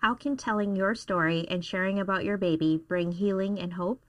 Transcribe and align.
How 0.00 0.14
can 0.14 0.38
telling 0.38 0.76
your 0.76 0.94
story 0.94 1.46
and 1.50 1.62
sharing 1.62 1.98
about 1.98 2.24
your 2.24 2.38
baby 2.38 2.80
bring 2.88 3.12
healing 3.12 3.60
and 3.60 3.74
hope? 3.74 4.00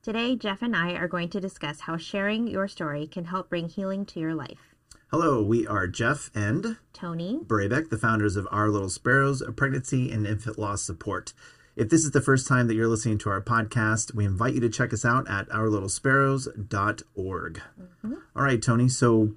Today, 0.00 0.34
Jeff 0.34 0.62
and 0.62 0.74
I 0.74 0.92
are 0.92 1.08
going 1.08 1.28
to 1.28 1.40
discuss 1.40 1.80
how 1.80 1.98
sharing 1.98 2.46
your 2.46 2.68
story 2.68 3.06
can 3.06 3.26
help 3.26 3.50
bring 3.50 3.68
healing 3.68 4.06
to 4.06 4.18
your 4.18 4.34
life. 4.34 4.74
Hello, 5.10 5.42
we 5.42 5.66
are 5.66 5.86
Jeff 5.86 6.30
and 6.34 6.78
Tony. 6.94 7.38
Brabeck, 7.44 7.90
the 7.90 7.98
founders 7.98 8.36
of 8.36 8.48
Our 8.50 8.70
Little 8.70 8.88
Sparrows, 8.88 9.42
a 9.42 9.52
pregnancy 9.52 10.10
and 10.10 10.26
infant 10.26 10.58
loss 10.58 10.80
support. 10.80 11.34
If 11.76 11.90
this 11.90 12.06
is 12.06 12.12
the 12.12 12.22
first 12.22 12.48
time 12.48 12.66
that 12.68 12.74
you're 12.74 12.88
listening 12.88 13.18
to 13.18 13.28
our 13.28 13.42
podcast, 13.42 14.14
we 14.14 14.24
invite 14.24 14.54
you 14.54 14.60
to 14.60 14.70
check 14.70 14.94
us 14.94 15.04
out 15.04 15.28
at 15.28 15.50
ourlittlesparrows.org. 15.50 17.60
Mm-hmm. 17.78 18.14
All 18.34 18.42
right, 18.42 18.62
Tony. 18.62 18.88
So, 18.88 19.34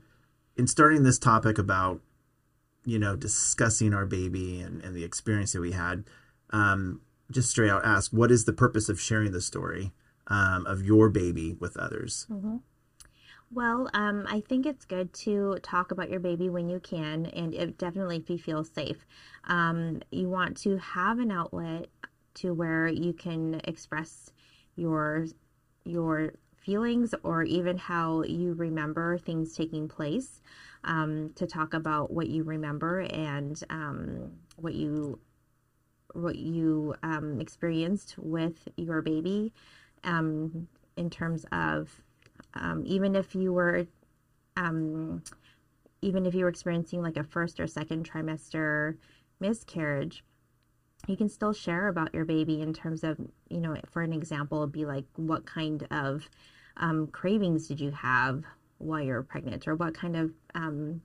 in 0.55 0.65
starting 0.65 1.03
this 1.03 1.19
topic 1.19 1.57
about, 1.57 1.99
you 2.89 2.99
know, 2.99 3.15
discussing 3.15 3.93
our 3.93 4.05
baby 4.05 4.61
and, 4.61 4.83
and 4.83 4.95
the 4.95 5.03
experience 5.03 5.53
that 5.53 5.61
we 5.61 5.71
had, 5.71 6.05
um, 6.51 7.01
just 7.31 7.49
straight 7.49 7.69
out 7.69 7.85
ask, 7.85 8.11
what 8.11 8.31
is 8.31 8.45
the 8.45 8.53
purpose 8.53 8.89
of 8.89 8.99
sharing 8.99 9.31
the 9.31 9.41
story 9.41 9.91
um, 10.27 10.65
of 10.65 10.83
your 10.83 11.09
baby 11.09 11.53
with 11.59 11.77
others? 11.77 12.25
Mm-hmm. 12.31 12.57
Well, 13.51 13.89
um, 13.93 14.25
I 14.27 14.41
think 14.41 14.65
it's 14.65 14.85
good 14.85 15.11
to 15.25 15.57
talk 15.63 15.91
about 15.91 16.09
your 16.09 16.19
baby 16.19 16.49
when 16.49 16.69
you 16.69 16.79
can, 16.79 17.25
and 17.27 17.53
it, 17.53 17.77
definitely 17.77 18.17
if 18.17 18.29
you 18.29 18.37
feel 18.37 18.63
safe. 18.63 19.05
Um, 19.45 20.01
you 20.11 20.29
want 20.29 20.57
to 20.57 20.77
have 20.77 21.17
an 21.17 21.31
outlet 21.31 21.87
to 22.35 22.53
where 22.53 22.87
you 22.87 23.13
can 23.13 23.61
express 23.63 24.31
your 24.75 25.25
your 25.83 26.33
feelings 26.61 27.13
or 27.23 27.43
even 27.43 27.77
how 27.77 28.23
you 28.23 28.53
remember 28.53 29.17
things 29.17 29.55
taking 29.55 29.87
place 29.87 30.41
um, 30.83 31.31
to 31.35 31.45
talk 31.45 31.73
about 31.73 32.11
what 32.11 32.27
you 32.27 32.43
remember 32.43 33.01
and 33.01 33.63
um, 33.69 34.31
what 34.57 34.73
you 34.73 35.19
what 36.13 36.35
you 36.35 36.95
um, 37.03 37.39
experienced 37.39 38.15
with 38.17 38.67
your 38.77 39.01
baby 39.01 39.53
um, 40.03 40.67
in 40.97 41.09
terms 41.09 41.45
of 41.51 42.01
um, 42.55 42.83
even 42.85 43.15
if 43.15 43.35
you 43.35 43.53
were 43.53 43.85
um, 44.57 45.21
even 46.01 46.25
if 46.25 46.33
you 46.33 46.43
were 46.43 46.49
experiencing 46.49 47.01
like 47.01 47.17
a 47.17 47.23
first 47.23 47.59
or 47.59 47.67
second 47.67 48.09
trimester 48.09 48.95
miscarriage 49.39 50.23
you 51.07 51.15
can 51.15 51.29
still 51.29 51.53
share 51.53 51.87
about 51.87 52.13
your 52.13 52.25
baby 52.25 52.61
in 52.61 52.73
terms 52.73 53.03
of, 53.03 53.17
you 53.49 53.59
know, 53.59 53.75
for 53.89 54.01
an 54.01 54.13
example, 54.13 54.65
be 54.67 54.85
like, 54.85 55.05
what 55.15 55.45
kind 55.45 55.87
of 55.91 56.29
um, 56.77 57.07
cravings 57.07 57.67
did 57.67 57.79
you 57.79 57.91
have 57.91 58.43
while 58.77 59.01
you 59.01 59.13
were 59.13 59.23
pregnant, 59.23 59.67
or 59.67 59.75
what 59.75 59.93
kind 59.93 60.15
of 60.15 60.31
um, 60.55 61.01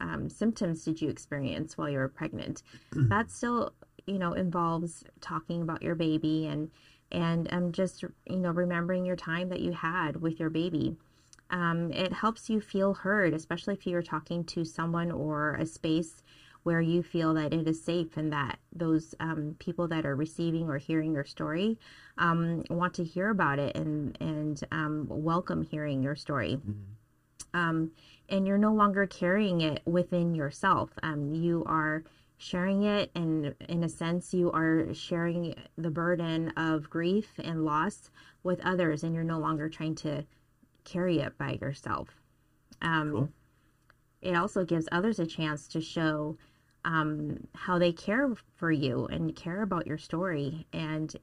um, 0.00 0.28
symptoms 0.28 0.84
did 0.84 1.00
you 1.00 1.08
experience 1.08 1.76
while 1.76 1.88
you 1.88 1.98
were 1.98 2.08
pregnant? 2.08 2.62
Mm-hmm. 2.94 3.08
That 3.08 3.30
still, 3.30 3.72
you 4.06 4.18
know, 4.18 4.32
involves 4.32 5.04
talking 5.20 5.62
about 5.62 5.82
your 5.82 5.94
baby 5.94 6.46
and 6.46 6.70
and 7.12 7.48
um, 7.52 7.72
just 7.72 8.02
you 8.02 8.36
know 8.36 8.50
remembering 8.50 9.04
your 9.04 9.16
time 9.16 9.48
that 9.50 9.60
you 9.60 9.72
had 9.72 10.20
with 10.20 10.40
your 10.40 10.50
baby. 10.50 10.96
Um, 11.50 11.92
it 11.92 12.12
helps 12.12 12.50
you 12.50 12.60
feel 12.60 12.92
heard, 12.92 13.32
especially 13.32 13.74
if 13.74 13.86
you're 13.86 14.02
talking 14.02 14.42
to 14.44 14.64
someone 14.64 15.12
or 15.12 15.54
a 15.54 15.64
space 15.64 16.22
where 16.66 16.80
you 16.80 17.00
feel 17.00 17.32
that 17.32 17.54
it 17.54 17.68
is 17.68 17.80
safe 17.80 18.16
and 18.16 18.32
that 18.32 18.58
those 18.72 19.14
um, 19.20 19.54
people 19.60 19.86
that 19.86 20.04
are 20.04 20.16
receiving 20.16 20.68
or 20.68 20.78
hearing 20.78 21.14
your 21.14 21.24
story 21.24 21.78
um, 22.18 22.64
want 22.68 22.92
to 22.92 23.04
hear 23.04 23.30
about 23.30 23.60
it 23.60 23.76
and 23.76 24.18
and 24.20 24.64
um, 24.72 25.06
welcome 25.08 25.62
hearing 25.62 26.02
your 26.02 26.16
story. 26.16 26.56
Mm-hmm. 26.56 26.80
Um, 27.54 27.92
and 28.28 28.48
you're 28.48 28.58
no 28.58 28.72
longer 28.72 29.06
carrying 29.06 29.60
it 29.60 29.80
within 29.86 30.34
yourself. 30.34 30.90
Um, 31.04 31.32
you 31.36 31.62
are 31.66 32.02
sharing 32.36 32.82
it, 32.82 33.12
and 33.14 33.54
in 33.68 33.84
a 33.84 33.88
sense, 33.88 34.34
you 34.34 34.50
are 34.50 34.92
sharing 34.92 35.54
the 35.78 35.90
burden 35.90 36.52
of 36.56 36.90
grief 36.90 37.28
and 37.44 37.64
loss 37.64 38.10
with 38.42 38.60
others, 38.64 39.04
and 39.04 39.14
you're 39.14 39.22
no 39.22 39.38
longer 39.38 39.68
trying 39.68 39.94
to 39.94 40.24
carry 40.82 41.20
it 41.20 41.38
by 41.38 41.58
yourself. 41.62 42.08
Um, 42.82 43.12
cool. 43.12 43.28
It 44.20 44.34
also 44.34 44.64
gives 44.64 44.88
others 44.90 45.20
a 45.20 45.26
chance 45.26 45.68
to 45.68 45.80
show 45.80 46.36
um, 46.86 47.46
how 47.54 47.78
they 47.78 47.92
care 47.92 48.32
for 48.54 48.70
you 48.70 49.06
and 49.06 49.34
care 49.34 49.62
about 49.62 49.86
your 49.86 49.98
story 49.98 50.66
and 50.72 51.14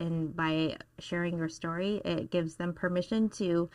and 0.00 0.34
by 0.34 0.76
sharing 0.98 1.38
your 1.38 1.48
story 1.48 2.02
it 2.04 2.30
gives 2.30 2.56
them 2.56 2.72
permission 2.72 3.28
to 3.28 3.70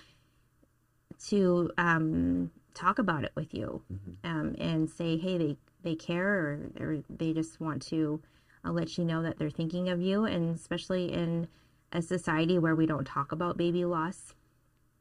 to 1.28 1.72
um, 1.78 2.52
talk 2.74 3.00
about 3.00 3.24
it 3.24 3.32
with 3.36 3.54
you 3.54 3.82
mm-hmm. 3.92 4.30
um, 4.30 4.56
and 4.60 4.90
say 4.90 5.18
hey 5.18 5.38
they 5.38 5.58
they 5.82 5.96
care 5.96 6.28
or, 6.28 6.72
or 6.80 7.04
they 7.10 7.32
just 7.32 7.60
want 7.62 7.82
to 7.82 8.22
uh, 8.66 8.72
let 8.72 8.98
you 8.98 9.06
know 9.06 9.24
that 9.24 9.40
they're 9.40 9.50
thinking 9.50 9.88
of 9.88 10.02
you 10.02 10.26
and 10.26 10.54
especially 10.54 11.12
in 11.12 11.48
a 11.94 12.02
society 12.02 12.60
where 12.60 12.76
we 12.76 12.86
don't 12.86 13.06
talk 13.06 13.32
about 13.32 13.58
baby 13.58 13.86
loss 13.86 14.34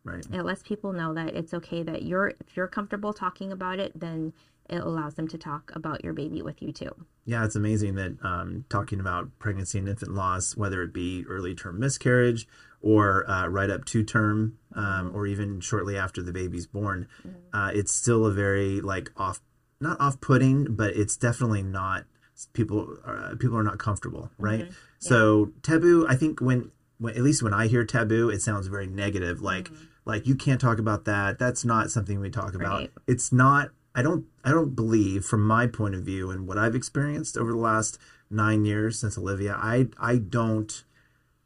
right 0.04 0.24
it 0.32 0.44
lets 0.44 0.62
people 0.62 0.92
know 0.92 1.12
that 1.12 1.34
it's 1.34 1.52
okay 1.52 1.82
that 1.82 2.04
you're 2.04 2.28
if 2.28 2.56
you're 2.56 2.68
comfortable 2.68 3.12
talking 3.12 3.50
about 3.50 3.80
it 3.80 3.90
then 3.98 4.32
it 4.68 4.82
allows 4.82 5.14
them 5.14 5.28
to 5.28 5.38
talk 5.38 5.72
about 5.74 6.04
your 6.04 6.12
baby 6.12 6.42
with 6.42 6.60
you 6.60 6.72
too. 6.72 6.90
Yeah, 7.24 7.44
it's 7.44 7.56
amazing 7.56 7.94
that 7.96 8.16
um, 8.22 8.64
talking 8.68 9.00
about 9.00 9.30
pregnancy 9.38 9.78
and 9.78 9.88
infant 9.88 10.14
loss, 10.14 10.56
whether 10.56 10.82
it 10.82 10.92
be 10.92 11.24
early 11.28 11.54
term 11.54 11.78
miscarriage 11.78 12.46
or 12.80 13.28
uh, 13.28 13.46
right 13.48 13.70
up 13.70 13.84
to 13.86 14.04
term, 14.04 14.58
um, 14.74 14.84
mm-hmm. 14.84 15.16
or 15.16 15.26
even 15.26 15.60
shortly 15.60 15.96
after 15.96 16.22
the 16.22 16.32
baby's 16.32 16.66
born, 16.66 17.08
mm-hmm. 17.26 17.56
uh, 17.56 17.70
it's 17.70 17.92
still 17.92 18.26
a 18.26 18.32
very 18.32 18.80
like 18.80 19.10
off, 19.16 19.40
not 19.80 20.00
off 20.00 20.20
putting, 20.20 20.74
but 20.76 20.94
it's 20.94 21.16
definitely 21.16 21.62
not 21.62 22.04
people. 22.52 22.96
Uh, 23.04 23.34
people 23.38 23.56
are 23.56 23.64
not 23.64 23.78
comfortable, 23.78 24.30
right? 24.38 24.60
Mm-hmm. 24.60 24.72
So 24.98 25.46
yeah. 25.46 25.52
taboo. 25.62 26.06
I 26.08 26.14
think 26.14 26.40
when, 26.40 26.70
when 26.98 27.14
at 27.16 27.22
least 27.22 27.42
when 27.42 27.54
I 27.54 27.66
hear 27.66 27.84
taboo, 27.84 28.28
it 28.28 28.42
sounds 28.42 28.66
very 28.68 28.86
negative. 28.86 29.40
Like 29.40 29.70
mm-hmm. 29.70 29.84
like 30.04 30.26
you 30.26 30.34
can't 30.34 30.60
talk 30.60 30.78
about 30.78 31.04
that. 31.06 31.38
That's 31.38 31.64
not 31.64 31.90
something 31.90 32.20
we 32.20 32.30
talk 32.30 32.54
about. 32.54 32.80
Right. 32.80 32.92
It's 33.06 33.32
not 33.32 33.70
I 33.98 34.02
don't 34.02 34.26
I 34.44 34.52
don't 34.52 34.76
believe 34.76 35.24
from 35.24 35.44
my 35.44 35.66
point 35.66 35.96
of 35.96 36.04
view 36.04 36.30
and 36.30 36.46
what 36.46 36.56
I've 36.56 36.76
experienced 36.76 37.36
over 37.36 37.50
the 37.50 37.58
last 37.58 37.98
9 38.30 38.64
years 38.64 38.96
since 38.96 39.18
Olivia, 39.18 39.56
I 39.58 39.88
I 39.98 40.18
don't 40.18 40.84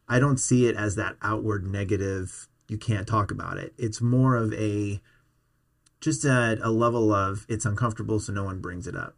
I 0.07 0.19
don't 0.19 0.37
see 0.37 0.67
it 0.67 0.77
as 0.77 0.95
that 0.97 1.17
outward 1.23 1.67
negative 1.67 2.49
you 2.69 2.77
can't 2.77 3.09
talk 3.09 3.31
about 3.31 3.57
it. 3.57 3.73
It's 3.79 4.03
more 4.03 4.37
of 4.37 4.53
a 4.53 5.01
just 6.03 6.27
at 6.27 6.59
a 6.61 6.69
level 6.69 7.11
of 7.11 7.47
it's 7.49 7.65
uncomfortable 7.65 8.21
so 8.21 8.35
no 8.35 8.45
one 8.45 8.61
brings 8.61 8.87
it 8.87 8.97
up 8.97 9.17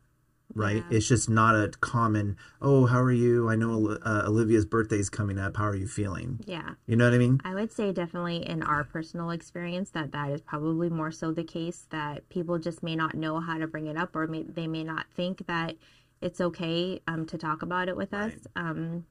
right? 0.54 0.84
Yeah. 0.90 0.96
It's 0.96 1.08
just 1.08 1.28
not 1.28 1.54
a 1.54 1.68
common, 1.80 2.36
oh, 2.60 2.86
how 2.86 3.00
are 3.00 3.12
you? 3.12 3.48
I 3.48 3.56
know 3.56 3.98
uh, 4.04 4.24
Olivia's 4.26 4.64
birthday 4.64 4.98
is 4.98 5.10
coming 5.10 5.38
up. 5.38 5.56
How 5.56 5.64
are 5.64 5.76
you 5.76 5.86
feeling? 5.86 6.40
Yeah. 6.46 6.70
You 6.86 6.96
know 6.96 7.04
what 7.04 7.14
I 7.14 7.18
mean? 7.18 7.40
I 7.44 7.54
would 7.54 7.72
say 7.72 7.92
definitely 7.92 8.48
in 8.48 8.62
our 8.62 8.84
personal 8.84 9.30
experience 9.30 9.90
that 9.90 10.12
that 10.12 10.30
is 10.30 10.40
probably 10.40 10.90
more 10.90 11.10
so 11.10 11.32
the 11.32 11.44
case 11.44 11.86
that 11.90 12.28
people 12.28 12.58
just 12.58 12.82
may 12.82 12.96
not 12.96 13.14
know 13.14 13.40
how 13.40 13.58
to 13.58 13.66
bring 13.66 13.86
it 13.86 13.96
up 13.96 14.14
or 14.14 14.26
may, 14.26 14.42
they 14.42 14.66
may 14.66 14.84
not 14.84 15.06
think 15.14 15.46
that 15.46 15.76
it's 16.20 16.40
okay 16.40 17.00
um, 17.06 17.26
to 17.26 17.38
talk 17.38 17.62
about 17.62 17.88
it 17.88 17.96
with 17.96 18.12
right. 18.12 18.34
us. 18.34 18.46
Um, 18.56 19.06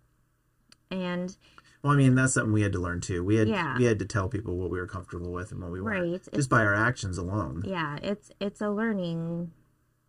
and 0.90 1.36
well, 1.84 1.92
I 1.92 1.96
mean, 1.98 2.16
that's 2.16 2.34
something 2.34 2.54
we 2.54 2.62
had 2.62 2.72
to 2.74 2.80
learn 2.80 3.02
too. 3.02 3.24
We 3.24 3.36
had 3.36 3.50
yeah. 3.50 3.78
we 3.78 3.84
had 3.84 4.00
to 4.00 4.06
tell 4.06 4.30
people 4.30 4.58
what 4.58 4.72
we 4.72 4.80
were 4.80 4.88
comfortable 4.88 5.34
with 5.34 5.52
and 5.52 5.62
what 5.62 5.72
we 5.72 5.82
weren't, 5.82 6.12
right. 6.12 6.24
just 6.24 6.30
it's, 6.32 6.48
by 6.48 6.62
our 6.62 6.74
actions 6.74 7.18
alone. 7.18 7.64
Yeah, 7.66 7.98
it's 8.02 8.32
it's 8.40 8.62
a 8.62 8.70
learning 8.70 9.52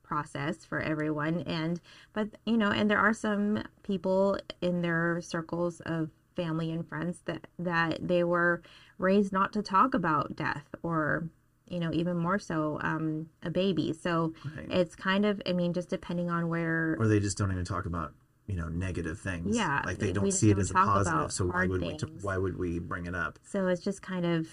process 0.04 0.64
for 0.64 0.80
everyone 0.80 1.40
and 1.46 1.80
but 2.12 2.28
you 2.46 2.56
know 2.56 2.70
and 2.70 2.90
there 2.90 2.98
are 2.98 3.14
some 3.14 3.62
people 3.82 4.38
in 4.60 4.82
their 4.82 5.20
circles 5.20 5.80
of 5.86 6.10
family 6.36 6.70
and 6.70 6.86
friends 6.86 7.22
that 7.24 7.46
that 7.58 7.98
they 8.06 8.22
were 8.22 8.62
raised 8.98 9.32
not 9.32 9.52
to 9.52 9.62
talk 9.62 9.94
about 9.94 10.36
death 10.36 10.66
or 10.82 11.28
you 11.68 11.80
know 11.80 11.90
even 11.92 12.16
more 12.16 12.38
so 12.38 12.78
um 12.82 13.26
a 13.42 13.50
baby 13.50 13.92
so 13.92 14.32
right. 14.56 14.70
it's 14.70 14.94
kind 14.94 15.24
of 15.24 15.40
i 15.46 15.52
mean 15.52 15.72
just 15.72 15.88
depending 15.88 16.30
on 16.30 16.48
where 16.48 16.96
or 16.98 17.08
they 17.08 17.20
just 17.20 17.38
don't 17.38 17.50
even 17.50 17.64
talk 17.64 17.86
about 17.86 18.12
you 18.46 18.56
know 18.56 18.68
negative 18.68 19.18
things 19.18 19.56
yeah 19.56 19.82
like 19.86 19.98
they 19.98 20.12
don't 20.12 20.30
see 20.32 20.50
it 20.50 20.58
as 20.58 20.70
a 20.70 20.74
positive 20.74 21.32
so 21.32 21.46
why 21.46 21.66
would 21.66 21.80
things. 21.80 22.04
we 22.04 22.10
why 22.20 22.36
would 22.36 22.58
we 22.58 22.78
bring 22.78 23.06
it 23.06 23.14
up 23.14 23.38
so 23.42 23.66
it's 23.68 23.82
just 23.82 24.02
kind 24.02 24.26
of 24.26 24.46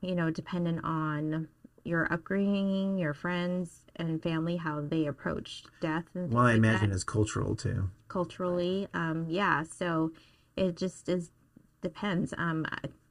you 0.00 0.14
know 0.14 0.30
dependent 0.30 0.82
on 0.84 1.48
your 1.86 2.12
upbringing 2.12 2.98
your 2.98 3.14
friends 3.14 3.82
and 3.96 4.22
family 4.22 4.56
how 4.56 4.80
they 4.80 5.06
approach 5.06 5.64
death 5.80 6.04
and 6.14 6.32
well 6.32 6.44
i 6.44 6.48
like 6.48 6.56
imagine 6.56 6.90
that. 6.90 6.94
it's 6.94 7.04
cultural 7.04 7.54
too. 7.54 7.90
Culturally 8.08 8.88
um 8.94 9.26
yeah. 9.28 9.62
So 9.62 10.12
it 10.56 10.76
just 10.76 11.08
is 11.08 11.30
depends. 11.82 12.34
Um 12.36 12.66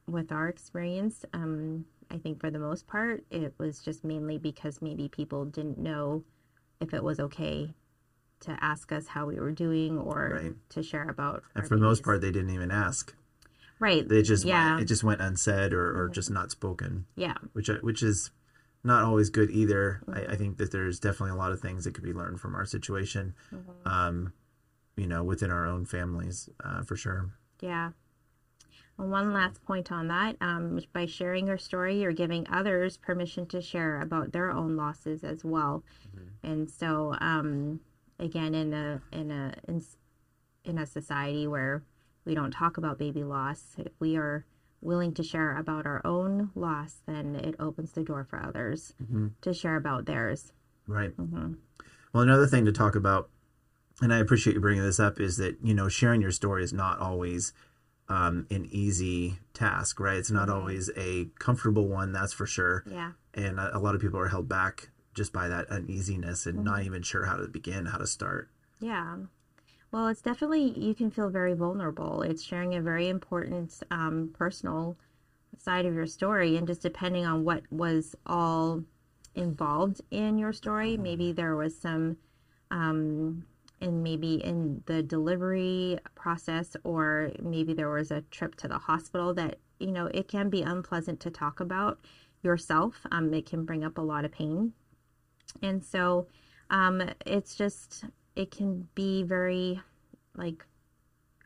with 0.07 0.31
our 0.31 0.47
experience 0.47 1.25
um 1.33 1.85
i 2.11 2.17
think 2.17 2.39
for 2.39 2.51
the 2.51 2.59
most 2.59 2.85
part 2.85 3.23
it 3.31 3.53
was 3.57 3.79
just 3.79 4.03
mainly 4.03 4.37
because 4.37 4.81
maybe 4.81 5.07
people 5.07 5.45
didn't 5.45 5.79
know 5.79 6.23
if 6.79 6.93
it 6.93 7.03
was 7.03 7.19
okay 7.19 7.73
to 8.41 8.55
ask 8.61 8.91
us 8.91 9.07
how 9.07 9.25
we 9.25 9.39
were 9.39 9.51
doing 9.51 9.97
or 9.97 10.39
right. 10.39 10.53
to 10.69 10.83
share 10.83 11.09
about 11.09 11.43
and 11.55 11.67
for 11.67 11.75
the 11.75 11.81
most 11.81 12.03
part 12.03 12.21
they 12.21 12.31
didn't 12.31 12.51
even 12.51 12.69
ask. 12.71 13.15
Right. 13.79 14.07
They 14.07 14.21
just 14.21 14.45
yeah. 14.45 14.71
went, 14.71 14.83
it 14.83 14.85
just 14.85 15.03
went 15.03 15.21
unsaid 15.21 15.73
or, 15.73 16.03
or 16.03 16.09
just 16.09 16.31
not 16.31 16.49
spoken. 16.51 17.05
Yeah. 17.15 17.35
Which 17.53 17.69
which 17.81 18.03
is 18.03 18.31
not 18.85 19.03
always 19.03 19.29
good 19.29 19.49
either. 19.51 20.01
Mm-hmm. 20.07 20.31
I, 20.31 20.33
I, 20.33 20.35
think 20.37 20.57
that 20.57 20.71
there's 20.71 20.99
definitely 20.99 21.31
a 21.31 21.35
lot 21.35 21.51
of 21.51 21.59
things 21.59 21.83
that 21.83 21.93
could 21.93 22.03
be 22.03 22.13
learned 22.13 22.39
from 22.39 22.55
our 22.55 22.65
situation. 22.65 23.33
Mm-hmm. 23.53 23.87
Um, 23.87 24.33
you 24.95 25.07
know, 25.07 25.23
within 25.23 25.51
our 25.51 25.65
own 25.65 25.85
families, 25.85 26.47
uh, 26.63 26.83
for 26.83 26.95
sure. 26.95 27.31
Yeah. 27.59 27.91
And 28.97 29.11
one 29.11 29.33
last 29.33 29.61
point 29.65 29.91
on 29.91 30.07
that 30.07 30.37
um, 30.39 30.79
by 30.93 31.05
sharing 31.05 31.47
your 31.47 31.57
story, 31.57 31.99
you're 32.01 32.13
giving 32.13 32.47
others 32.49 32.95
permission 32.95 33.45
to 33.47 33.61
share 33.61 33.99
about 33.99 34.31
their 34.31 34.51
own 34.51 34.77
losses 34.77 35.23
as 35.23 35.43
well. 35.43 35.83
Mm-hmm. 36.15 36.51
And 36.51 36.69
so, 36.69 37.15
um, 37.19 37.81
again, 38.19 38.55
in 38.55 38.73
a 38.73 39.01
in 39.11 39.31
a 39.31 39.53
in, 39.67 39.83
in 40.63 40.77
a 40.77 40.85
society 40.85 41.45
where 41.47 41.83
we 42.23 42.35
don't 42.35 42.51
talk 42.51 42.77
about 42.77 42.97
baby 42.97 43.23
loss, 43.23 43.75
if 43.77 43.91
we 43.99 44.15
are 44.15 44.45
willing 44.81 45.13
to 45.15 45.23
share 45.23 45.57
about 45.57 45.85
our 45.85 46.01
own 46.05 46.51
loss, 46.55 47.01
then 47.05 47.35
it 47.35 47.55
opens 47.59 47.91
the 47.91 48.03
door 48.03 48.25
for 48.29 48.41
others 48.41 48.93
mm-hmm. 49.01 49.27
to 49.41 49.53
share 49.53 49.75
about 49.75 50.05
theirs. 50.05 50.53
Right. 50.87 51.15
Mm-hmm. 51.17 51.53
Well, 52.13 52.23
another 52.23 52.47
thing 52.47 52.65
to 52.65 52.71
talk 52.71 52.95
about, 52.95 53.29
and 54.01 54.13
I 54.13 54.19
appreciate 54.19 54.53
you 54.53 54.61
bringing 54.61 54.83
this 54.83 54.99
up, 54.99 55.19
is 55.19 55.37
that 55.37 55.57
you 55.63 55.73
know 55.73 55.89
sharing 55.89 56.21
your 56.21 56.31
story 56.31 56.63
is 56.63 56.73
not 56.73 56.99
always 56.99 57.53
um, 58.07 58.45
an 58.51 58.67
easy 58.71 59.39
task, 59.53 59.99
right? 59.99 60.17
It's 60.17 60.31
not 60.31 60.47
mm-hmm. 60.47 60.59
always 60.59 60.89
a 60.95 61.27
comfortable 61.39 61.87
one, 61.87 62.11
that's 62.11 62.33
for 62.33 62.45
sure. 62.45 62.83
Yeah. 62.89 63.11
And 63.33 63.59
a, 63.59 63.77
a 63.77 63.79
lot 63.79 63.95
of 63.95 64.01
people 64.01 64.19
are 64.19 64.27
held 64.27 64.47
back 64.47 64.89
just 65.15 65.33
by 65.33 65.47
that 65.47 65.69
uneasiness 65.69 66.45
and 66.45 66.57
mm-hmm. 66.57 66.65
not 66.65 66.83
even 66.83 67.01
sure 67.01 67.25
how 67.25 67.37
to 67.37 67.47
begin, 67.47 67.85
how 67.87 67.97
to 67.97 68.07
start. 68.07 68.49
Yeah. 68.79 69.17
Well, 69.95 70.09
it's 70.09 70.21
definitely, 70.21 70.77
you 70.77 70.93
can 70.93 71.09
feel 71.09 71.29
very 71.29 71.53
vulnerable. 71.53 72.21
It's 72.21 72.43
sharing 72.43 72.75
a 72.75 72.81
very 72.81 73.07
important 73.07 73.81
um, 73.91 74.29
personal 74.33 74.97
side 75.57 75.85
of 75.85 75.93
your 75.93 76.05
story. 76.05 76.57
And 76.57 76.67
just 76.67 76.81
depending 76.81 77.25
on 77.25 77.45
what 77.45 77.63
was 77.71 78.13
all 78.25 78.83
involved 79.35 80.01
in 80.11 80.37
your 80.37 80.51
story, 80.51 80.97
maybe 80.97 81.31
there 81.31 81.55
was 81.55 81.79
some, 81.79 82.17
um, 82.71 83.45
and 83.79 84.03
maybe 84.03 84.43
in 84.43 84.83
the 84.85 85.01
delivery 85.01 85.97
process, 86.13 86.75
or 86.83 87.31
maybe 87.41 87.73
there 87.73 87.89
was 87.89 88.11
a 88.11 88.19
trip 88.31 88.55
to 88.55 88.67
the 88.67 88.77
hospital 88.77 89.33
that, 89.35 89.59
you 89.79 89.93
know, 89.93 90.07
it 90.07 90.27
can 90.27 90.49
be 90.49 90.61
unpleasant 90.61 91.21
to 91.21 91.29
talk 91.29 91.61
about 91.61 91.99
yourself. 92.43 92.99
Um, 93.13 93.33
it 93.33 93.45
can 93.45 93.63
bring 93.63 93.85
up 93.85 93.97
a 93.97 94.01
lot 94.01 94.25
of 94.25 94.33
pain. 94.33 94.73
And 95.61 95.81
so 95.81 96.27
um, 96.69 97.01
it's 97.25 97.55
just, 97.55 98.03
it 98.35 98.51
can 98.51 98.87
be 98.95 99.23
very 99.23 99.81
like 100.35 100.65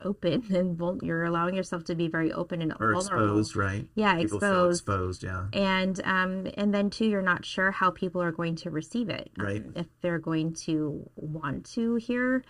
open 0.02 0.44
and 0.56 0.78
vul- 0.78 1.00
you're 1.02 1.26
allowing 1.26 1.56
yourself 1.56 1.84
to 1.86 1.96
be 1.96 2.08
very 2.08 2.32
open 2.32 2.62
and 2.62 2.74
or 2.80 2.94
vulnerable. 2.94 3.40
exposed, 3.40 3.56
right? 3.56 3.86
Yeah, 3.96 4.16
people 4.18 4.38
exposed. 4.38 4.82
exposed, 4.82 5.24
yeah. 5.24 5.48
And 5.54 6.02
um, 6.04 6.48
and 6.56 6.74
then 6.74 6.90
too, 6.90 7.06
you're 7.06 7.22
not 7.22 7.46
sure 7.46 7.72
how 7.72 7.92
people 7.92 8.22
are 8.22 8.32
going 8.32 8.56
to 8.58 8.70
receive 8.70 9.10
it, 9.10 9.30
right? 9.38 9.64
Um, 9.64 9.74
if 9.76 9.88
they're 10.02 10.20
going 10.20 10.54
to 10.66 11.10
want 11.16 11.66
to 11.72 11.96
hear 11.96 12.44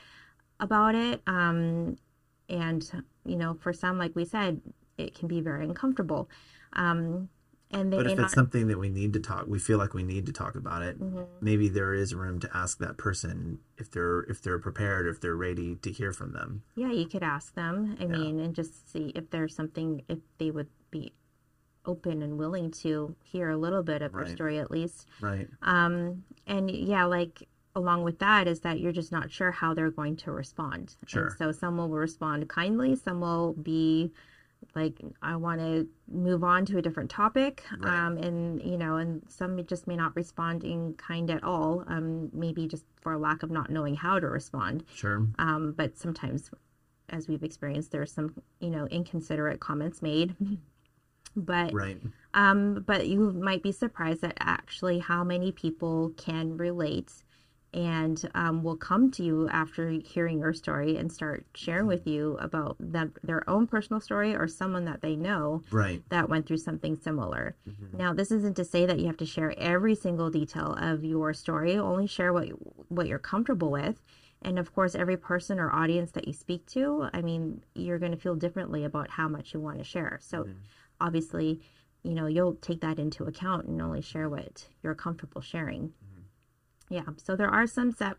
about 0.60 0.96
it, 0.96 1.22
um, 1.28 1.98
and 2.48 2.90
you 3.26 3.36
know, 3.36 3.54
for 3.54 3.74
some, 3.74 3.98
like 3.98 4.16
we 4.16 4.26
said, 4.26 4.62
it 4.98 5.16
can 5.16 5.28
be 5.28 5.42
very 5.42 5.64
uncomfortable. 5.64 6.30
Um, 6.74 7.30
and 7.72 7.94
they 7.94 7.98
but 7.98 8.08
if 8.08 8.18
it's 8.18 8.34
something 8.34 8.68
that 8.68 8.80
we 8.80 8.90
need 8.90 9.14
to 9.14 9.20
talk 9.20 9.46
we 9.48 9.60
feel 9.60 9.78
like 9.78 9.94
we 9.94 10.04
need 10.04 10.26
to 10.26 10.32
talk 10.32 10.56
about 10.56 10.82
it 10.82 11.00
mm-hmm. 11.00 11.22
maybe 11.42 11.70
there 11.70 11.94
is 11.94 12.16
room 12.16 12.40
to 12.40 12.50
ask 12.54 12.80
that 12.80 12.98
person 12.98 13.60
if 13.78 13.92
they're 13.92 14.22
if 14.22 14.42
they're 14.42 14.60
prepared 14.60 15.08
if 15.08 15.22
they're 15.22 15.36
ready 15.36 15.76
to 15.76 15.92
hear 15.92 16.12
from 16.12 16.34
them 16.34 16.64
yeah 16.76 16.92
you 16.92 17.06
could 17.06 17.24
ask 17.24 17.54
them 17.56 17.96
i 18.00 18.04
yeah. 18.04 18.10
mean 18.10 18.40
and 18.40 18.56
just 18.56 18.92
see 18.92 19.12
if 19.16 19.30
there's 19.30 19.56
something 19.56 20.02
if 20.10 20.20
they 20.38 20.52
would 20.52 20.70
be 20.90 21.14
open 21.86 22.22
and 22.22 22.38
willing 22.38 22.72
to 22.72 23.16
hear 23.24 23.50
a 23.50 23.58
little 23.58 23.84
bit 23.84 24.02
of 24.02 24.14
right. 24.14 24.26
their 24.26 24.36
story 24.36 24.60
at 24.60 24.72
least 24.72 25.08
right 25.22 25.48
um 25.62 26.24
and 26.48 26.70
yeah 26.72 27.06
like 27.06 27.48
along 27.76 28.04
with 28.04 28.20
that 28.20 28.48
is 28.48 28.62
that 28.62 28.80
you're 28.80 28.92
just 28.92 29.12
not 29.12 29.32
sure 29.32 29.52
how 29.52 29.74
they're 29.74 29.92
going 29.92 30.16
to 30.16 30.32
respond 30.32 30.96
sure 31.06 31.28
and 31.28 31.38
so 31.38 31.52
some 31.52 31.78
will 31.78 31.90
respond 31.90 32.48
kindly 32.50 32.96
some 32.96 33.22
will 33.22 33.54
be 33.54 34.12
like 34.76 35.00
I 35.22 35.36
want 35.36 35.60
to 35.60 35.88
move 36.12 36.44
on 36.44 36.66
to 36.66 36.78
a 36.78 36.82
different 36.82 37.10
topic, 37.10 37.64
right. 37.80 37.94
um, 37.94 38.18
and 38.18 38.62
you 38.62 38.78
know, 38.78 38.98
and 38.98 39.22
some 39.28 39.64
just 39.66 39.88
may 39.88 39.96
not 39.96 40.16
respond 40.16 40.64
in 40.64 40.94
kind 40.94 41.30
at 41.30 41.44
all, 41.44 41.84
um, 41.88 42.30
maybe 42.34 42.68
just 42.68 42.86
for 43.02 43.14
a 43.14 43.18
lack 43.18 43.44
of 43.44 43.52
not 43.52 43.70
knowing 43.70 43.96
how 43.96 44.20
to 44.20 44.28
respond. 44.28 44.84
Sure. 44.94 45.28
Um, 45.38 45.74
but 45.76 45.98
sometimes, 45.98 46.52
as 47.10 47.28
we've 47.28 47.44
experienced, 47.44 47.92
there 47.92 48.02
are 48.02 48.08
some 48.08 48.34
you 48.60 48.70
know 48.70 48.88
inconsiderate 48.88 49.60
comments 49.60 50.02
made. 50.02 50.36
but 51.36 51.74
right. 51.74 52.02
Um, 52.34 52.84
but 52.86 53.08
you 53.08 53.32
might 53.32 53.64
be 53.64 53.72
surprised 53.72 54.24
at 54.24 54.38
actually 54.40 55.00
how 55.00 55.24
many 55.24 55.52
people 55.52 56.14
can 56.18 56.58
relate 56.58 57.24
and 57.74 58.30
um, 58.34 58.64
will 58.64 58.76
come 58.76 59.12
to 59.12 59.24
you 59.24 59.48
after 59.50 59.90
hearing 59.90 60.40
your 60.40 60.54
story 60.54 60.98
and 60.98 61.12
start 61.12 61.46
sharing 61.54 61.86
with 61.86 62.08
you 62.08 62.36
about 62.40 62.76
them, 62.80 63.14
their 63.24 63.48
own 63.50 63.68
personal 63.68 64.02
story 64.02 64.36
or 64.36 64.48
someone 64.48 64.86
that 64.86 65.02
they 65.02 65.16
know 65.16 65.62
right. 65.72 66.02
that 66.10 66.30
went 66.30 66.48
through 66.48 66.58
something 66.58 66.96
similar. 66.96 67.56
Mm-hmm. 67.68 67.98
Now, 67.98 68.14
this 68.14 68.32
isn't 68.32 68.56
to 68.56 68.66
say 68.66 68.86
that 68.86 69.00
you 69.00 69.06
have 69.06 69.18
to 69.18 69.26
share 69.26 69.54
every 69.58 69.94
single 69.94 70.32
detail 70.32 70.76
of 70.80 71.04
your 71.04 71.34
story. 71.34 71.78
Only 71.78 72.08
share 72.08 72.34
what 72.34 72.48
what 72.90 73.08
you're 73.08 73.20
comfortable 73.20 73.70
with. 73.70 74.02
And 74.42 74.58
of 74.58 74.74
course, 74.74 74.96
every 74.96 75.18
person 75.18 75.60
or 75.60 75.72
audience 75.72 76.12
that 76.12 76.26
you 76.26 76.34
speak 76.34 76.66
to, 76.68 77.10
I 77.14 77.22
mean, 77.22 77.62
you're 77.76 78.00
going 78.00 78.14
to 78.14 78.18
feel 78.18 78.36
differently 78.36 78.86
about 78.86 79.10
how 79.12 79.28
much 79.28 79.54
you 79.54 79.60
want 79.60 79.78
to 79.78 79.84
share. 79.84 80.18
So, 80.22 80.44
mm-hmm. 80.44 80.54
obviously, 81.02 81.62
you 82.04 82.14
know, 82.14 82.26
you'll 82.26 82.56
take 82.56 82.82
that 82.82 82.98
into 82.98 83.26
account 83.26 83.68
and 83.68 83.82
only 83.82 84.02
share 84.02 84.30
what 84.30 84.66
you're 84.82 84.96
comfortable 84.96 85.42
sharing 85.42 85.94
yeah 86.90 87.04
so 87.18 87.36
there 87.36 87.50
are 87.50 87.68
some 87.68 87.92
set 87.92 88.18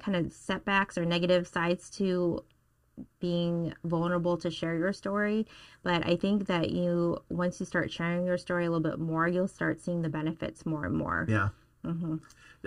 kind 0.00 0.16
of 0.16 0.32
setbacks 0.32 0.98
or 0.98 1.04
negative 1.04 1.46
sides 1.46 1.88
to 1.88 2.42
being 3.18 3.74
vulnerable 3.84 4.36
to 4.36 4.50
share 4.50 4.76
your 4.76 4.92
story 4.92 5.46
but 5.82 6.06
i 6.06 6.14
think 6.14 6.46
that 6.46 6.70
you 6.70 7.18
once 7.28 7.58
you 7.58 7.66
start 7.66 7.90
sharing 7.90 8.24
your 8.24 8.38
story 8.38 8.66
a 8.66 8.70
little 8.70 8.88
bit 8.88 8.98
more 8.98 9.26
you'll 9.26 9.48
start 9.48 9.80
seeing 9.80 10.02
the 10.02 10.08
benefits 10.08 10.64
more 10.64 10.84
and 10.84 10.96
more 10.96 11.26
yeah 11.28 11.48
mm-hmm. 11.84 12.16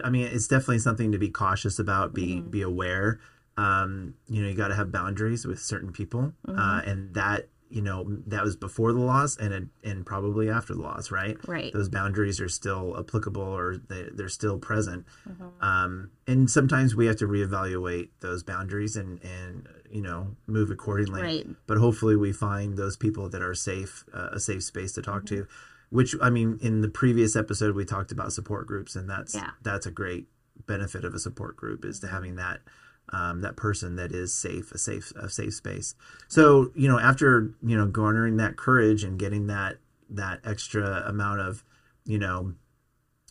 i 0.03 0.09
mean 0.09 0.27
it's 0.27 0.47
definitely 0.47 0.79
something 0.79 1.11
to 1.11 1.17
be 1.17 1.29
cautious 1.29 1.79
about 1.79 2.13
be 2.13 2.35
mm-hmm. 2.35 2.49
be 2.49 2.61
aware 2.61 3.19
um, 3.57 4.13
you 4.27 4.41
know 4.43 4.49
you 4.49 4.53
got 4.53 4.67
to 4.67 4.75
have 4.75 4.91
boundaries 4.91 5.45
with 5.45 5.59
certain 5.59 5.91
people 5.91 6.33
mm-hmm. 6.47 6.59
uh, 6.59 6.81
and 6.81 7.15
that 7.15 7.47
you 7.69 7.81
know 7.81 8.05
that 8.27 8.43
was 8.43 8.55
before 8.55 8.93
the 8.93 8.99
laws 8.99 9.37
and 9.37 9.69
and 9.83 10.05
probably 10.05 10.49
after 10.49 10.73
the 10.73 10.81
laws 10.81 11.11
right 11.11 11.37
right 11.47 11.73
those 11.73 11.89
boundaries 11.89 12.39
are 12.39 12.49
still 12.49 12.97
applicable 12.97 13.41
or 13.41 13.77
they, 13.89 14.07
they're 14.13 14.29
still 14.29 14.57
present 14.57 15.05
mm-hmm. 15.27 15.65
um, 15.65 16.09
and 16.27 16.49
sometimes 16.49 16.95
we 16.95 17.05
have 17.05 17.17
to 17.17 17.27
reevaluate 17.27 18.09
those 18.21 18.43
boundaries 18.43 18.95
and 18.95 19.23
and 19.23 19.67
you 19.89 20.01
know 20.01 20.35
move 20.47 20.71
accordingly 20.71 21.21
right. 21.21 21.47
but 21.65 21.77
hopefully 21.77 22.15
we 22.15 22.31
find 22.31 22.77
those 22.77 22.95
people 22.95 23.29
that 23.29 23.41
are 23.41 23.55
safe 23.55 24.05
uh, 24.13 24.29
a 24.31 24.39
safe 24.39 24.63
space 24.63 24.93
to 24.93 25.01
talk 25.01 25.23
mm-hmm. 25.23 25.41
to 25.41 25.47
which 25.89 26.15
i 26.21 26.29
mean 26.29 26.57
in 26.61 26.81
the 26.81 26.89
previous 26.89 27.35
episode 27.35 27.75
we 27.75 27.85
talked 27.85 28.11
about 28.11 28.31
support 28.31 28.67
groups 28.67 28.95
and 28.95 29.09
that's 29.09 29.35
yeah. 29.35 29.51
that's 29.61 29.85
a 29.85 29.91
great 29.91 30.27
benefit 30.65 31.05
of 31.05 31.13
a 31.13 31.19
support 31.19 31.55
group 31.55 31.85
is 31.85 31.99
to 31.99 32.07
having 32.07 32.35
that 32.35 32.59
um, 33.13 33.41
that 33.41 33.55
person 33.55 33.95
that 33.95 34.11
is 34.11 34.33
safe, 34.33 34.71
a 34.71 34.77
safe, 34.77 35.11
a 35.15 35.29
safe 35.29 35.53
space. 35.53 35.95
So 36.27 36.71
you 36.75 36.87
know, 36.87 36.99
after 36.99 37.53
you 37.63 37.77
know 37.77 37.87
garnering 37.87 38.37
that 38.37 38.57
courage 38.57 39.03
and 39.03 39.17
getting 39.19 39.47
that 39.47 39.77
that 40.09 40.39
extra 40.43 41.03
amount 41.05 41.41
of 41.41 41.63
you 42.05 42.17
know 42.17 42.53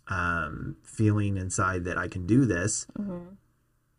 um, 0.09 0.77
feeling 0.83 1.37
inside 1.37 1.85
that 1.85 1.99
I 1.99 2.09
can 2.09 2.27
do 2.27 2.45
this, 2.45 2.87
mm-hmm. 2.99 3.35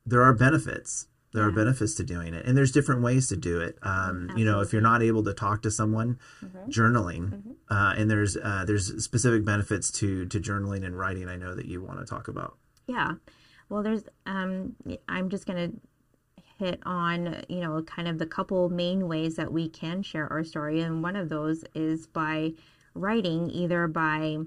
there 0.06 0.24
are 0.24 0.34
benefits. 0.34 1.08
There 1.34 1.44
yeah. 1.44 1.50
are 1.50 1.52
benefits 1.52 1.94
to 1.96 2.04
doing 2.04 2.34
it, 2.34 2.46
and 2.46 2.58
there's 2.58 2.72
different 2.72 3.02
ways 3.02 3.28
to 3.28 3.36
do 3.36 3.60
it. 3.60 3.78
Um, 3.84 4.32
you 4.38 4.46
know, 4.46 4.62
if 4.62 4.72
you're 4.72 4.82
not 4.82 5.04
able 5.04 5.24
to 5.26 5.34
talk 5.34 5.62
to 5.64 5.72
someone, 5.72 6.18
mm-hmm. 6.44 6.70
journaling, 6.70 7.30
mm-hmm. 7.30 7.52
Uh, 7.70 7.94
and 7.98 8.10
there's 8.10 8.38
uh, 8.38 8.64
there's 8.66 9.04
specific 9.04 9.44
benefits 9.44 9.92
to 9.92 10.26
to 10.28 10.40
journaling 10.40 10.86
and 10.86 10.98
writing. 10.98 11.28
I 11.28 11.36
know 11.36 11.54
that 11.54 11.66
you 11.66 11.84
want 11.84 12.00
to 12.00 12.06
talk 12.06 12.28
about. 12.28 12.58
Yeah, 12.88 13.16
well, 13.70 13.84
there's, 13.84 14.04
um, 14.26 14.76
I'm 15.08 15.30
just 15.30 15.46
going 15.46 15.72
to 15.72 15.80
hit 16.58 16.80
on, 16.86 17.44
you 17.50 17.60
know, 17.60 17.82
kind 17.84 18.08
of 18.08 18.18
the 18.18 18.26
couple 18.26 18.70
main 18.70 19.08
ways 19.08 19.36
that 19.36 19.52
we 19.52 19.70
can 19.70 20.02
share 20.02 20.32
our 20.32 20.44
story. 20.44 20.82
And 20.82 21.04
one 21.04 21.16
of 21.16 21.30
those 21.30 21.64
is 21.76 22.08
by 22.08 22.54
writing, 22.94 23.50
either 23.52 23.88
by 23.88 24.38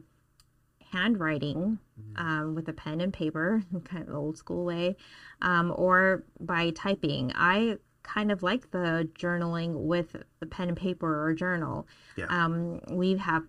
handwriting 0.92 1.78
mm-hmm. 2.00 2.26
um, 2.26 2.54
with 2.54 2.68
a 2.68 2.72
pen 2.72 3.00
and 3.00 3.12
paper, 3.12 3.62
kind 3.84 4.08
of 4.08 4.14
old 4.14 4.36
school 4.36 4.64
way, 4.64 4.96
um, 5.42 5.72
or 5.76 6.24
by 6.40 6.70
typing. 6.70 7.32
I 7.34 7.76
kind 8.02 8.32
of 8.32 8.42
like 8.42 8.70
the 8.70 9.08
journaling 9.18 9.74
with 9.74 10.16
the 10.40 10.46
pen 10.46 10.68
and 10.68 10.76
paper 10.76 11.26
or 11.26 11.34
journal. 11.34 11.86
Yeah. 12.16 12.26
Um, 12.28 12.80
we 12.90 13.16
have 13.18 13.44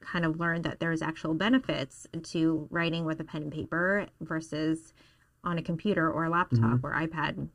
kind 0.00 0.24
of 0.24 0.38
learned 0.38 0.64
that 0.64 0.78
there's 0.78 1.02
actual 1.02 1.34
benefits 1.34 2.06
to 2.22 2.68
writing 2.70 3.04
with 3.04 3.20
a 3.20 3.24
pen 3.24 3.42
and 3.42 3.52
paper 3.52 4.06
versus 4.20 4.94
on 5.46 5.56
a 5.58 5.62
computer 5.62 6.10
or 6.10 6.24
a 6.24 6.30
laptop 6.30 6.60
mm-hmm. 6.60 6.86
or 6.86 6.92
iPad 6.92 7.48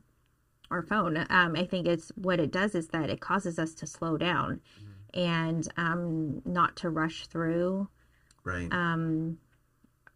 or 0.72 0.82
phone. 0.82 1.18
Um, 1.30 1.56
I 1.56 1.66
think 1.66 1.86
it's 1.86 2.10
what 2.16 2.40
it 2.40 2.52
does 2.52 2.74
is 2.74 2.88
that 2.88 3.10
it 3.10 3.20
causes 3.20 3.60
us 3.60 3.76
to 3.76 3.86
slow 3.86 4.18
down 4.18 4.62
mm-hmm. 4.80 5.20
and 5.20 5.68
um, 5.78 6.42
not 6.46 6.76
to 6.78 6.90
rush 6.90 7.28
through. 7.28 7.88
Right. 8.44 8.72
Um, 8.72 9.38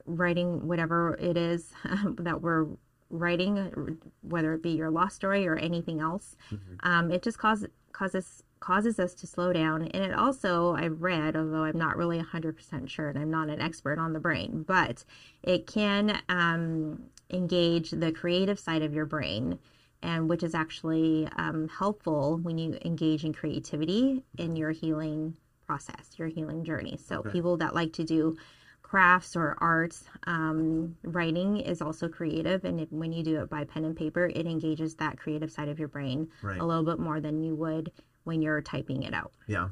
writing 0.06 0.68
whatever 0.68 1.16
it 1.16 1.38
is 1.38 1.72
that 2.20 2.42
we're 2.42 2.68
writing, 3.10 4.00
whether 4.22 4.54
it 4.54 4.64
be 4.64 4.72
your 4.72 4.90
lost 4.90 5.18
story 5.18 5.46
or 5.46 5.56
anything 5.58 6.00
else, 6.00 6.38
um, 6.84 7.12
it 7.12 7.22
just 7.22 7.38
causes 7.38 7.68
causes 7.92 8.44
causes 8.66 9.00
us 9.00 9.14
to 9.14 9.28
slow 9.28 9.54
down. 9.54 9.84
And 9.84 10.04
it 10.04 10.14
also, 10.14 10.74
I've 10.74 11.02
read, 11.02 11.36
although 11.36 11.64
I'm 11.64 11.78
not 11.78 11.98
really 11.98 12.20
100% 12.20 12.90
sure 12.90 13.10
and 13.10 13.20
I'm 13.20 13.30
not 13.30 13.50
an 13.50 13.62
expert 13.62 14.00
on 14.00 14.14
the 14.14 14.20
brain, 14.20 14.64
but 14.68 15.04
it 15.44 15.68
can 15.68 16.20
um, 16.30 17.04
engage 17.30 17.92
the 17.92 18.12
creative 18.12 18.60
side 18.60 18.82
of 18.82 18.94
your 18.94 19.06
brain. 19.06 19.60
And 20.04 20.30
which 20.30 20.44
is 20.44 20.54
actually 20.54 21.28
um, 21.36 21.68
helpful 21.68 22.38
when 22.44 22.60
you 22.60 22.78
engage 22.86 23.24
in 23.24 23.34
creativity 23.34 24.24
in 24.38 24.56
your 24.56 24.70
healing 24.70 25.36
process, 25.66 26.12
your 26.18 26.28
healing 26.28 26.64
journey. 26.64 27.00
So, 27.04 27.24
people 27.32 27.58
that 27.58 27.74
like 27.74 27.92
to 27.94 28.04
do 28.04 28.38
crafts 28.84 29.36
or 29.36 29.58
arts, 29.60 30.04
um, 30.28 30.96
writing 31.04 31.58
is 31.58 31.82
also 31.82 32.08
creative. 32.08 32.66
And 32.66 32.82
if, 32.82 32.92
when 32.92 33.14
you 33.14 33.24
do 33.24 33.42
it 33.42 33.50
by 33.50 33.64
pen 33.64 33.84
and 33.84 33.96
paper, 33.96 34.28
it 34.28 34.46
engages 34.46 34.94
that 34.96 35.18
creative 35.18 35.52
side 35.52 35.70
of 35.70 35.80
your 35.80 35.88
brain 35.88 36.28
Right. 36.44 36.60
a 36.60 36.66
little 36.66 36.84
bit 36.84 37.00
more 37.00 37.20
than 37.20 37.42
you 37.42 37.56
would 37.56 37.92
when 38.26 38.42
you're 38.42 38.62
typing 38.62 39.04
it 39.04 39.14
out. 39.14 39.32
Yeah. 39.48 39.70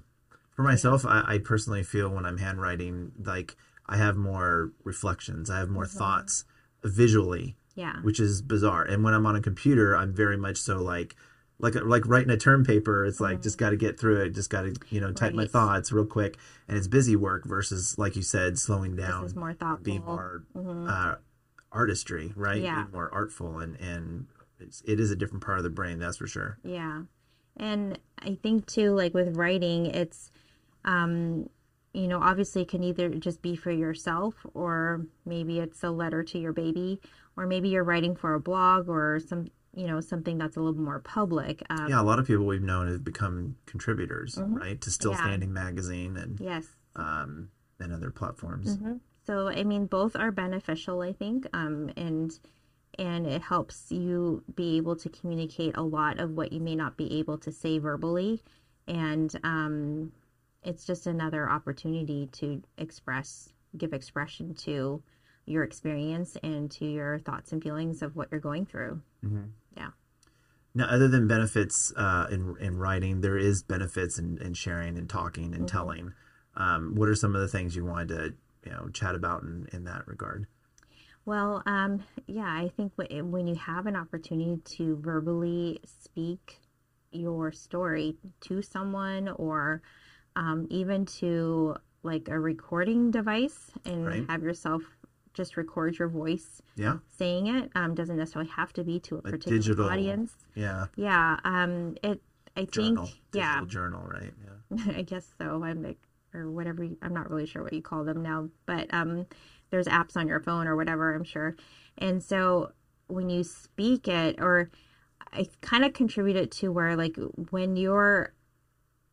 For 0.55 0.63
myself, 0.63 1.05
I, 1.05 1.23
I 1.27 1.37
personally 1.39 1.83
feel 1.83 2.09
when 2.09 2.25
I'm 2.25 2.37
handwriting, 2.37 3.11
like 3.23 3.57
I 3.87 3.97
have 3.97 4.15
more 4.15 4.71
reflections, 4.83 5.49
I 5.49 5.59
have 5.59 5.69
more 5.69 5.83
mm-hmm. 5.83 5.97
thoughts 5.97 6.45
visually, 6.83 7.57
Yeah. 7.75 7.97
which 8.01 8.19
is 8.19 8.41
bizarre. 8.41 8.83
And 8.83 9.03
when 9.03 9.13
I'm 9.13 9.25
on 9.25 9.35
a 9.35 9.41
computer, 9.41 9.95
I'm 9.97 10.13
very 10.13 10.37
much 10.37 10.57
so 10.57 10.81
like, 10.81 11.15
like 11.59 11.75
like 11.75 12.05
writing 12.07 12.31
a 12.31 12.37
term 12.37 12.65
paper. 12.65 13.05
It's 13.05 13.19
like 13.19 13.35
mm-hmm. 13.35 13.43
just 13.43 13.57
got 13.57 13.69
to 13.69 13.77
get 13.77 13.99
through 13.99 14.21
it. 14.21 14.31
Just 14.31 14.49
got 14.49 14.63
to 14.63 14.75
you 14.89 14.99
know 14.99 15.13
type 15.13 15.33
my 15.33 15.45
thoughts 15.45 15.91
real 15.91 16.05
quick, 16.05 16.37
and 16.67 16.77
it's 16.77 16.87
busy 16.87 17.15
work 17.15 17.45
versus 17.45 17.97
like 17.97 18.15
you 18.15 18.21
said, 18.21 18.57
slowing 18.59 18.95
This 18.95 19.05
down, 19.05 19.25
is 19.25 19.35
more 19.35 19.53
thoughtful. 19.53 19.83
being 19.83 20.03
more 20.03 20.43
mm-hmm. 20.55 20.87
uh, 20.89 21.15
artistry, 21.71 22.33
right? 22.35 22.61
Yeah. 22.61 22.81
Being 22.83 22.91
more 22.91 23.13
artful, 23.13 23.59
and 23.59 23.79
and 23.79 24.27
it's, 24.59 24.81
it 24.85 24.99
is 24.99 25.11
a 25.11 25.15
different 25.15 25.43
part 25.43 25.57
of 25.57 25.63
the 25.63 25.69
brain, 25.69 25.99
that's 25.99 26.17
for 26.17 26.27
sure. 26.27 26.57
Yeah. 26.63 27.03
And 27.57 27.99
I 28.19 28.35
think 28.41 28.65
too, 28.65 28.91
like 28.95 29.13
with 29.13 29.35
writing, 29.37 29.85
it's, 29.87 30.31
um, 30.85 31.49
you 31.93 32.07
know, 32.07 32.19
obviously 32.21 32.63
it 32.63 32.67
can 32.69 32.83
either 32.83 33.09
just 33.09 33.41
be 33.41 33.55
for 33.55 33.71
yourself 33.71 34.33
or 34.53 35.05
maybe 35.25 35.59
it's 35.59 35.83
a 35.83 35.91
letter 35.91 36.23
to 36.23 36.39
your 36.39 36.53
baby 36.53 36.99
or 37.37 37.45
maybe 37.45 37.69
you're 37.69 37.83
writing 37.83 38.15
for 38.15 38.33
a 38.33 38.39
blog 38.39 38.89
or 38.89 39.19
some, 39.19 39.47
you 39.75 39.85
know, 39.87 39.99
something 39.99 40.37
that's 40.37 40.57
a 40.57 40.59
little 40.61 40.81
more 40.81 40.99
public. 40.99 41.63
Um, 41.69 41.87
Yeah, 41.89 42.01
a 42.01 42.03
lot 42.03 42.19
of 42.19 42.25
people 42.25 42.45
we've 42.45 42.61
known 42.63 42.87
have 42.91 43.03
become 43.03 43.55
contributors, 43.65 44.39
right, 44.41 44.79
to 44.81 44.89
Still 44.89 45.11
Mm-hmm. 45.11 45.19
Yeah. 45.19 45.25
Standing 45.27 45.53
magazine 45.53 46.17
and 46.17 46.39
Yes. 46.39 46.65
um, 46.95 47.49
and 47.79 47.93
other 47.93 48.09
platforms. 48.11 48.77
So 49.25 49.47
I 49.47 49.63
mean, 49.63 49.85
both 49.85 50.15
are 50.15 50.31
beneficial, 50.31 51.01
I 51.01 51.13
think, 51.13 51.47
um, 51.53 51.91
and 51.95 52.37
and 52.99 53.25
it 53.25 53.41
helps 53.41 53.91
you 53.91 54.43
be 54.55 54.77
able 54.77 54.95
to 54.97 55.09
communicate 55.09 55.75
a 55.75 55.83
lot 55.83 56.19
of 56.19 56.31
what 56.31 56.51
you 56.53 56.59
may 56.59 56.75
not 56.75 56.97
be 56.97 57.19
able 57.19 57.37
to 57.39 57.51
say 57.51 57.77
verbally, 57.79 58.41
and 58.87 59.33
um, 59.43 60.11
it's 60.63 60.85
just 60.85 61.07
another 61.07 61.49
opportunity 61.49 62.27
to 62.33 62.61
express, 62.77 63.49
give 63.77 63.93
expression 63.93 64.53
to 64.55 65.01
your 65.45 65.63
experience 65.63 66.37
and 66.43 66.71
to 66.71 66.85
your 66.85 67.19
thoughts 67.19 67.51
and 67.51 67.61
feelings 67.61 68.01
of 68.01 68.15
what 68.15 68.29
you're 68.31 68.39
going 68.39 68.65
through. 68.65 69.01
Yeah. 69.75 69.89
Now, 70.75 70.85
other 70.85 71.07
than 71.07 71.27
benefits 71.27 71.93
uh, 71.95 72.27
in 72.31 72.55
in 72.59 72.77
writing, 72.77 73.21
there 73.21 73.37
is 73.37 73.61
benefits 73.61 74.17
in, 74.17 74.37
in 74.41 74.53
sharing 74.53 74.97
and 74.97 75.09
talking 75.09 75.53
and 75.53 75.65
Mm-hmm. 75.65 75.77
telling. 75.77 76.13
Um, 76.55 76.95
what 76.95 77.09
are 77.09 77.15
some 77.15 77.35
of 77.35 77.41
the 77.41 77.47
things 77.47 77.75
you 77.75 77.83
wanted 77.85 78.07
to 78.09 78.33
you 78.65 78.71
know 78.71 78.89
chat 78.89 79.15
about 79.15 79.43
in, 79.43 79.67
in 79.73 79.83
that 79.83 80.07
regard? 80.07 80.47
Well, 81.25 81.63
um, 81.65 82.03
yeah, 82.27 82.45
I 82.47 82.69
think 82.75 82.93
wh- 82.97 83.31
when 83.31 83.47
you 83.47 83.55
have 83.55 83.85
an 83.85 83.95
opportunity 83.95 84.57
to 84.77 84.97
verbally 84.97 85.79
speak 85.85 86.59
your 87.11 87.51
story 87.51 88.15
to 88.41 88.61
someone 88.61 89.29
or 89.29 89.81
um, 90.35 90.67
even 90.69 91.05
to 91.05 91.75
like 92.01 92.27
a 92.27 92.37
recording 92.39 93.11
device 93.11 93.71
and 93.85 94.05
Right. 94.05 94.25
have 94.29 94.43
yourself 94.43 94.81
just 95.33 95.55
record 95.57 95.97
your 95.97 96.09
voice 96.09 96.61
Yeah, 96.75 96.97
saying 97.07 97.47
it 97.47 97.71
um, 97.75 97.95
doesn't 97.95 98.17
necessarily 98.17 98.51
have 98.51 98.73
to 98.73 98.83
be 98.83 98.99
to 99.01 99.17
a 99.17 99.21
particular 99.21 99.57
digital 99.57 99.89
audience. 99.89 100.35
yeah. 100.55 100.87
Yeah, 100.95 101.39
um, 101.43 101.95
it. 102.03 102.21
I 102.55 102.65
Journal, 102.65 103.05
think, 103.05 103.17
yeah, 103.33 103.61
digital 103.61 103.65
journal, 103.65 104.07
right? 104.07 104.33
Yeah. 104.43 104.93
I 104.97 105.01
guess 105.01 105.33
so. 105.39 105.63
I'm 105.63 105.81
like, 105.81 105.97
or 106.35 106.51
whatever. 106.51 106.83
You, 106.83 106.97
I'm 107.01 107.13
not 107.13 107.29
really 107.31 107.47
sure 107.47 107.63
what 107.63 107.73
you 107.73 107.81
call 107.81 108.03
them 108.03 108.21
now, 108.21 108.49
but 108.67 108.93
um, 108.93 109.25
there's 109.73 109.87
apps 109.87 110.15
on 110.15 110.27
your 110.27 110.39
phone 110.39 110.67
or 110.67 110.75
whatever. 110.75 111.15
I'm 111.15 111.23
sure. 111.23 111.55
And 111.97 112.21
so 112.21 112.73
when 113.07 113.31
you 113.31 113.43
speak 113.43 114.07
it, 114.07 114.39
or 114.39 114.69
I 115.31 115.47
kind 115.61 115.83
of 115.83 115.93
contribute 115.93 116.35
it 116.35 116.51
to 116.51 116.71
where 116.71 116.95
like 116.95 117.17
when 117.49 117.75
you're 117.75 118.33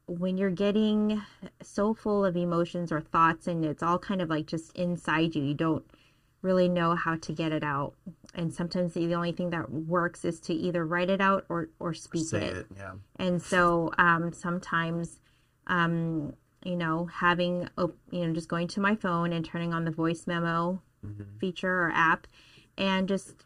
when 0.06 0.36
you're 0.36 0.50
getting 0.50 1.22
so 1.62 1.94
full 1.94 2.26
of 2.26 2.36
emotions 2.36 2.92
or 2.92 3.00
thoughts 3.00 3.46
and 3.46 3.64
it's 3.64 3.82
all 3.82 3.98
kind 3.98 4.20
of 4.20 4.28
like 4.28 4.44
just 4.46 4.76
inside 4.76 5.34
you 5.36 5.42
you 5.44 5.54
don't 5.54 5.84
really 6.42 6.68
know 6.68 6.96
how 6.96 7.14
to 7.14 7.32
get 7.32 7.52
it 7.52 7.62
out 7.62 7.94
and 8.34 8.52
sometimes 8.52 8.92
the 8.94 9.14
only 9.14 9.30
thing 9.30 9.50
that 9.50 9.70
works 9.70 10.24
is 10.24 10.40
to 10.40 10.52
either 10.52 10.84
write 10.84 11.08
it 11.08 11.20
out 11.20 11.44
or 11.48 11.68
or 11.78 11.94
speak 11.94 12.26
Say 12.26 12.44
it 12.44 12.56
it. 12.56 12.66
Yeah. 12.76 12.94
and 13.16 13.40
so 13.40 13.92
um, 13.98 14.32
sometimes 14.32 15.20
um, 15.68 16.34
you 16.64 16.76
know 16.76 17.06
having 17.06 17.68
you 18.10 18.26
know 18.26 18.32
just 18.34 18.48
going 18.48 18.68
to 18.68 18.80
my 18.80 18.94
phone 18.94 19.32
and 19.32 19.44
turning 19.44 19.72
on 19.72 19.84
the 19.84 19.90
voice 19.90 20.26
memo 20.26 20.80
feature 21.38 21.84
or 21.84 21.90
app 21.94 22.26
and 22.76 23.08
just 23.08 23.44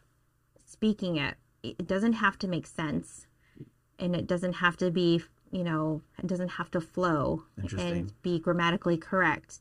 speaking 0.65 1.17
it. 1.17 1.37
It 1.63 1.87
doesn't 1.87 2.15
have 2.15 2.39
to 2.41 2.49
make 2.49 2.67
sense 2.67 3.27
and 3.99 4.15
it 4.17 4.27
doesn't 4.27 4.55
have 4.55 4.77
to 4.79 4.91
be 4.91 5.23
you 5.53 5.63
know 5.65 6.03
it 6.19 6.27
doesn't 6.27 6.49
have 6.51 6.71
to 6.73 6.81
flow 6.81 7.45
and 7.81 8.23
be 8.23 8.39
grammatically 8.41 8.97
correct. 8.97 9.61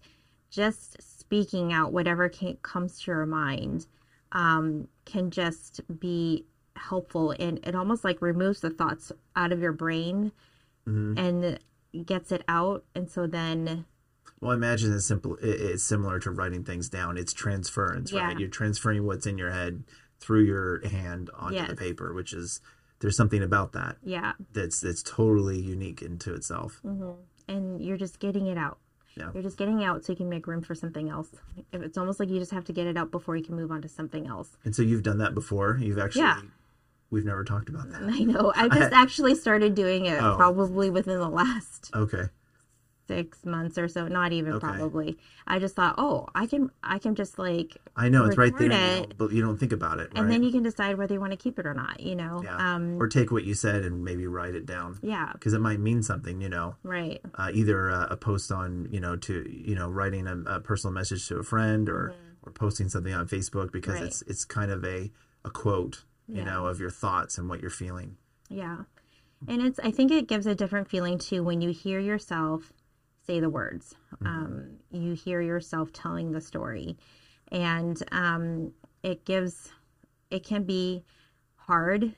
Just 0.50 1.02
speaking 1.02 1.72
out 1.74 1.94
whatever 1.94 2.30
can, 2.30 2.58
comes 2.64 3.00
to 3.02 3.12
your 3.12 3.26
mind 3.26 3.86
um, 4.32 4.88
can 5.06 5.30
just 5.30 5.82
be 6.00 6.46
helpful 6.76 7.32
and 7.40 7.60
it 7.64 7.76
almost 7.76 8.04
like 8.04 8.22
removes 8.22 8.62
the 8.62 8.70
thoughts 8.72 9.12
out 9.36 9.52
of 9.52 9.60
your 9.62 9.74
brain 9.74 10.32
Mm-hmm. 10.86 11.18
and 11.18 11.60
gets 12.06 12.32
it 12.32 12.44
out 12.48 12.84
and 12.96 13.10
so 13.10 13.28
then 13.28 13.86
Well, 14.42 14.52
I 14.52 14.56
imagine 14.56 14.94
it's 14.94 15.06
simple. 15.06 15.38
It's 15.42 15.84
similar 15.84 16.20
to 16.20 16.32
writing 16.32 16.64
things 16.64 16.90
down. 16.90 17.18
It's 17.18 17.34
transference, 17.34 18.12
right? 18.12 18.38
You're 18.40 18.50
transferring 18.50 19.06
what's 19.06 19.26
in 19.28 19.38
your 19.38 19.52
head 19.52 19.84
through 20.20 20.44
your 20.44 20.88
hand 20.88 21.30
onto 21.36 21.66
the 21.68 21.76
paper, 21.76 22.14
which 22.14 22.34
is 22.34 22.62
there's 23.00 23.18
something 23.18 23.44
about 23.44 23.74
that 23.74 23.98
yeah 24.04 24.32
that's 24.54 24.80
that's 24.80 25.04
totally 25.04 25.60
unique 25.60 26.02
into 26.02 26.34
itself. 26.34 26.80
Mm-hmm. 26.86 27.12
and 27.50 27.82
you're 27.84 27.98
just 27.98 28.20
getting 28.20 28.48
it 28.48 28.58
out 28.58 28.78
Yeah. 29.18 29.30
you're 29.34 29.44
just 29.44 29.58
getting 29.58 29.84
out 29.84 30.06
so 30.06 30.14
you 30.14 30.18
can 30.18 30.30
make 30.30 30.48
room 30.48 30.62
for 30.62 30.74
something 30.74 31.10
else 31.10 31.28
it's 31.74 31.98
almost 31.98 32.22
like 32.22 32.30
you 32.30 32.40
just 32.40 32.52
have 32.52 32.64
to 32.66 32.72
get 32.74 32.88
it 32.88 32.96
out 32.96 33.12
before 33.12 33.36
you 33.36 33.44
can 33.44 33.56
move 33.58 33.72
on 33.72 33.82
to 33.82 33.90
something 33.90 34.26
else 34.28 34.56
And 34.64 34.74
so 34.74 34.82
you've 34.84 35.04
done 35.04 35.18
that 35.18 35.34
before. 35.36 35.78
You've 35.82 36.00
actually 36.00 36.22
Yeah. 36.22 36.42
We've 37.13 37.25
never 37.25 37.43
talked 37.43 37.70
about 37.70 37.89
that. 37.91 38.01
i 38.01 38.20
know 38.20 38.51
i 38.55 38.67
just 38.67 38.91
actually 38.91 39.36
started 39.36 39.75
doing 39.75 40.05
it 40.08 40.20
Oh. 40.22 40.36
probably 40.36 40.89
within 40.89 41.20
the 41.20 41.29
last 41.29 41.91
Okay. 41.96 42.25
six 43.08 43.46
months 43.46 43.77
or 43.77 43.88
so 43.88 44.08
not 44.08 44.32
even 44.32 44.53
Okay. 44.53 44.65
probably 44.65 45.17
i 45.46 45.60
just 45.60 45.75
thought 45.75 45.96
oh 45.98 46.25
i 46.34 46.46
can 46.48 46.72
i 46.84 46.98
can 46.98 47.15
just 47.15 47.38
like 47.38 47.77
I 47.96 48.10
know 48.10 48.25
it's 48.25 48.38
right 48.39 48.58
there, 48.58 48.72
it. 49.01 49.15
but 49.20 49.32
you 49.32 49.43
don't 49.43 49.58
think 49.58 49.72
about 49.72 50.00
it, 50.00 50.10
right? 50.15 50.22
and 50.22 50.32
then 50.32 50.41
you 50.41 50.51
can 50.51 50.63
decide 50.63 50.98
whether 50.98 51.13
you 51.13 51.20
want 51.20 51.32
to 51.32 51.38
keep 51.38 51.60
it 51.60 51.65
or 51.67 51.75
not 51.75 52.00
you 52.00 52.15
know 52.15 52.41
yeah. 52.43 52.55
um 52.75 52.98
or 53.00 53.08
take 53.08 53.29
what 53.32 53.43
you 53.43 53.53
said 53.53 53.84
and 53.84 54.03
maybe 54.03 54.25
write 54.25 54.55
it 54.55 54.65
down 54.65 54.98
yeah 55.03 55.29
because 55.34 55.53
it 55.53 55.60
might 55.62 55.79
mean 55.79 56.01
something, 56.01 56.41
you 56.41 56.50
know. 56.50 56.75
right 56.84 57.22
uh, 57.36 57.51
either 57.53 57.91
uh, 57.91 58.08
a 58.10 58.17
post 58.17 58.51
on 58.51 58.88
you 58.89 59.00
know 59.00 59.15
to 59.17 59.46
you 59.48 59.75
know 59.75 59.88
writing 59.89 60.25
a, 60.27 60.38
a 60.55 60.60
personal 60.60 60.91
message 60.93 61.27
to 61.27 61.38
a 61.38 61.43
friend 61.43 61.88
or 61.89 62.15
or 62.41 62.51
posting 62.51 62.89
something 62.89 63.13
on 63.13 63.27
Facebook 63.27 63.72
because 63.72 63.93
Mm-hmm. 63.96 64.03
Right. 64.05 64.12
it's 64.12 64.22
it's 64.24 64.46
kind 64.46 64.72
of 64.72 64.84
a 64.84 65.12
a 65.46 65.51
quote 65.51 66.03
you 66.27 66.38
Yeah. 66.38 66.46
know 66.46 66.65
of 66.68 66.80
your 66.80 66.89
thoughts 66.89 67.38
and 67.38 67.50
what 67.50 67.62
you're 67.62 67.70
feeling. 67.70 68.18
Yeah. 68.50 68.84
And 69.48 69.62
it's 69.62 69.80
I 69.80 69.92
think 69.92 70.12
it 70.12 70.27
gives 70.27 70.46
a 70.48 70.56
different 70.56 70.89
feeling 70.89 71.18
too 71.18 71.44
when 71.44 71.62
you 71.62 71.72
hear 71.72 72.00
yourself 72.00 72.72
say 73.25 73.39
the 73.39 73.50
words. 73.50 73.96
Um, 74.25 74.80
you 74.92 75.13
hear 75.13 75.42
yourself 75.42 75.92
telling 75.92 76.32
the 76.32 76.42
story. 76.42 76.98
And 77.51 78.01
um, 78.12 78.74
it 79.01 79.25
gives 79.25 79.72
it 80.30 80.44
can 80.44 80.63
be 80.63 81.03
hard 81.56 82.13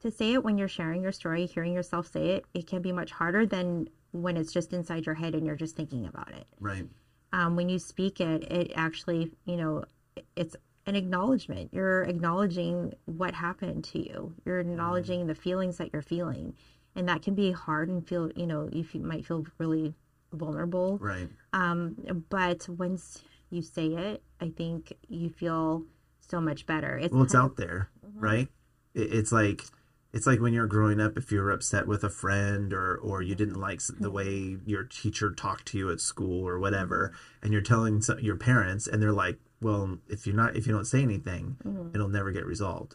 to 0.00 0.10
say 0.10 0.32
it 0.34 0.44
when 0.44 0.58
you're 0.58 0.68
sharing 0.68 1.02
your 1.02 1.12
story, 1.12 1.46
hearing 1.46 1.72
yourself 1.72 2.10
say 2.10 2.30
it. 2.30 2.44
It 2.54 2.66
can 2.66 2.82
be 2.82 2.92
much 2.92 3.12
harder 3.12 3.46
than 3.46 3.88
when 4.12 4.36
it's 4.36 4.52
just 4.52 4.72
inside 4.72 5.06
your 5.06 5.14
head 5.14 5.34
and 5.34 5.46
you're 5.46 5.56
just 5.56 5.76
thinking 5.76 6.06
about 6.06 6.30
it. 6.30 6.46
Right. 6.60 6.86
Um, 7.32 7.56
when 7.56 7.68
you 7.68 7.78
speak 7.78 8.20
it, 8.20 8.44
it 8.44 8.72
actually, 8.74 9.30
you 9.44 9.56
know, 9.56 9.84
it's 10.36 10.56
an 10.86 10.96
acknowledgement. 10.96 11.70
You're 11.72 12.02
acknowledging 12.02 12.94
what 13.06 13.34
happened 13.34 13.84
to 13.84 13.98
you. 13.98 14.34
You're 14.44 14.62
mm-hmm. 14.62 14.72
acknowledging 14.72 15.26
the 15.26 15.34
feelings 15.34 15.78
that 15.78 15.90
you're 15.92 16.02
feeling, 16.02 16.54
and 16.94 17.08
that 17.08 17.22
can 17.22 17.34
be 17.34 17.52
hard 17.52 17.88
and 17.88 18.06
feel, 18.06 18.30
you 18.34 18.46
know, 18.46 18.68
you 18.72 18.80
f- 18.82 19.00
might 19.00 19.26
feel 19.26 19.44
really 19.58 19.94
vulnerable. 20.32 20.98
Right. 20.98 21.28
Um, 21.52 22.24
but 22.28 22.68
once 22.68 23.22
you 23.50 23.62
say 23.62 23.86
it, 23.86 24.22
I 24.40 24.50
think 24.50 24.92
you 25.08 25.30
feel 25.30 25.84
so 26.20 26.40
much 26.40 26.66
better. 26.66 26.98
It's 26.98 27.12
Well, 27.12 27.22
it's 27.22 27.34
out 27.34 27.56
there. 27.56 27.90
Mm-hmm. 28.04 28.20
right? 28.20 28.48
It, 28.94 29.12
it's 29.12 29.32
like 29.32 29.64
it's 30.12 30.26
like 30.26 30.40
when 30.40 30.52
you're 30.52 30.66
growing 30.66 31.00
up 31.00 31.16
if 31.16 31.32
you're 31.32 31.50
upset 31.50 31.86
with 31.86 32.04
a 32.04 32.10
friend 32.10 32.72
or 32.72 32.96
or 32.96 33.22
you 33.22 33.34
didn't 33.34 33.60
like 33.60 33.80
the 33.98 34.10
way 34.10 34.56
your 34.66 34.84
teacher 34.84 35.30
talked 35.30 35.66
to 35.68 35.78
you 35.78 35.90
at 35.90 36.00
school 36.00 36.46
or 36.46 36.58
whatever 36.58 37.12
mm-hmm. 37.12 37.44
and 37.44 37.52
you're 37.52 37.62
telling 37.62 38.02
some, 38.02 38.18
your 38.18 38.36
parents 38.36 38.86
and 38.86 39.02
they're 39.02 39.12
like 39.12 39.38
well 39.62 39.98
if 40.08 40.26
you're 40.26 40.36
not 40.36 40.56
if 40.56 40.66
you 40.66 40.72
don't 40.72 40.84
say 40.86 41.02
anything 41.02 41.56
it'll 41.94 42.08
never 42.08 42.30
get 42.32 42.44
resolved 42.44 42.94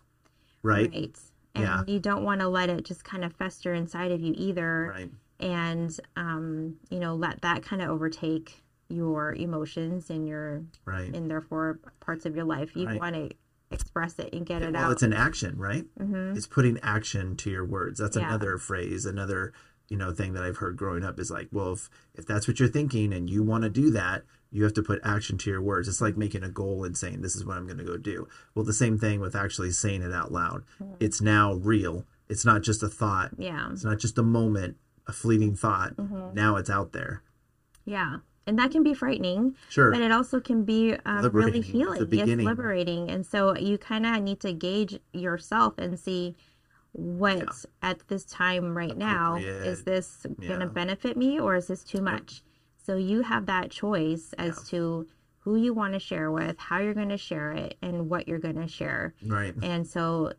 right 0.63 0.91
Right. 0.93 1.17
And 1.55 1.63
Yeah. 1.63 1.83
you 1.87 1.99
don't 1.99 2.23
want 2.23 2.41
to 2.41 2.47
let 2.47 2.69
it 2.69 2.85
just 2.85 3.03
kind 3.03 3.23
of 3.25 3.33
fester 3.33 3.73
inside 3.73 4.11
of 4.11 4.21
you 4.21 4.33
either. 4.37 4.93
right 4.95 5.11
And, 5.39 5.95
um, 6.15 6.75
you 6.89 6.99
know, 6.99 7.15
let 7.15 7.41
that 7.41 7.63
kind 7.63 7.81
of 7.81 7.89
overtake 7.89 8.63
your 8.89 9.33
emotions 9.33 10.09
and 10.11 10.27
your, 10.27 10.63
right 10.85 11.13
and 11.15 11.29
therefore 11.31 11.79
parts 11.99 12.25
of 12.27 12.35
your 12.35 12.45
life. 12.45 12.75
You 12.75 12.85
Right. 12.87 12.99
want 12.99 13.15
to 13.15 13.29
express 13.71 14.17
it 14.19 14.29
and 14.33 14.45
get 14.45 14.61
it 14.61 14.67
out. 14.67 14.73
well 14.73 14.85
out. 14.85 14.91
it's 14.93 15.03
an 15.03 15.13
action 15.13 15.57
right 15.57 15.85
Mm-hmm. 15.99 16.37
it's 16.37 16.47
putting 16.47 16.77
action 16.81 17.35
to 17.37 17.49
your 17.49 17.65
words 17.65 17.99
that's 17.99 18.15
Yeah. 18.15 18.27
another 18.27 18.57
phrase 18.57 19.05
another 19.05 19.51
you 19.89 19.97
know 19.97 20.13
thing 20.13 20.31
that 20.33 20.43
i've 20.43 20.57
heard 20.57 20.77
growing 20.77 21.03
up 21.03 21.19
is 21.19 21.29
like 21.29 21.49
well 21.51 21.73
if 21.73 21.89
if 22.15 22.25
that's 22.25 22.47
what 22.47 22.59
you're 22.61 22.69
thinking 22.69 23.11
and 23.13 23.29
you 23.29 23.43
want 23.43 23.63
to 23.65 23.69
do 23.69 23.89
that 23.91 24.23
you 24.51 24.63
have 24.63 24.73
to 24.73 24.83
put 24.83 24.99
action 25.03 25.37
to 25.37 25.49
your 25.49 25.61
words. 25.61 25.87
It's 25.87 26.01
like 26.01 26.17
making 26.17 26.43
a 26.43 26.49
goal 26.49 26.83
and 26.83 26.97
saying 26.97 27.21
this 27.21 27.35
is 27.35 27.45
what 27.45 27.57
i'm 27.57 27.65
going 27.65 27.77
to 27.77 27.83
go 27.83 27.97
do. 27.97 28.27
Well 28.55 28.65
the 28.65 28.73
same 28.73 28.97
thing 28.97 29.19
with 29.19 29.35
actually 29.35 29.71
saying 29.71 30.01
it 30.01 30.13
out 30.13 30.31
loud. 30.31 30.63
It's 30.99 31.21
now 31.21 31.53
real. 31.53 32.05
It's 32.29 32.45
not 32.45 32.61
just 32.61 32.83
a 32.83 32.89
thought. 32.89 33.31
Yeah. 33.37 33.69
it's 33.71 33.83
not 33.83 33.99
just 33.99 34.17
a 34.17 34.23
moment 34.23 34.77
a 35.07 35.13
fleeting 35.13 35.55
thought. 35.55 35.95
Mm-hmm. 35.95 36.33
now 36.33 36.57
it's 36.57 36.69
out 36.69 36.91
there. 36.91 37.23
Yeah. 37.85 38.17
And 38.45 38.57
that 38.59 38.71
can 38.71 38.81
be 38.81 38.93
frightening, 38.93 39.57
sure. 39.67 39.91
But 39.91 40.01
it 40.01 40.09
also 40.09 40.39
can 40.39 40.63
be 40.63 40.95
Liberating. 41.05 41.31
Really 41.33 41.61
healing. 41.61 42.07
It's 42.09 42.43
liberating. 42.43 43.11
And 43.11 43.25
so 43.25 43.53
you 43.57 43.77
kind 43.77 44.05
of 44.05 44.23
need 44.23 44.39
to 44.39 44.53
gauge 44.53 44.99
yourself 45.11 45.73
and 45.77 45.99
see 45.99 46.37
what 46.93 47.65
at 47.81 48.07
this 48.07 48.23
time 48.23 48.75
right 48.75 48.97
now 48.97 49.35
is 49.35 49.83
this 49.83 50.25
going 50.39 50.61
to 50.61 50.65
benefit 50.65 51.17
me 51.17 51.39
or 51.39 51.55
is 51.55 51.67
this 51.67 51.83
too 51.83 52.01
much? 52.01 52.41
So 52.87 52.95
you 52.95 53.21
have 53.23 53.47
that 53.47 53.69
choice 53.69 54.33
as 54.37 54.63
to 54.69 55.07
who 55.39 55.57
you 55.57 55.73
want 55.73 55.91
to 55.93 55.99
share 55.99 56.31
with, 56.31 56.57
how 56.57 56.79
you're 56.79 56.93
going 56.93 57.09
to 57.09 57.17
share 57.17 57.51
it, 57.51 57.77
and 57.81 58.09
what 58.09 58.29
you're 58.29 58.39
going 58.39 58.61
to 58.61 58.67
share. 58.67 59.13
right 59.25 59.53
And 59.61 59.85
so 59.85 60.31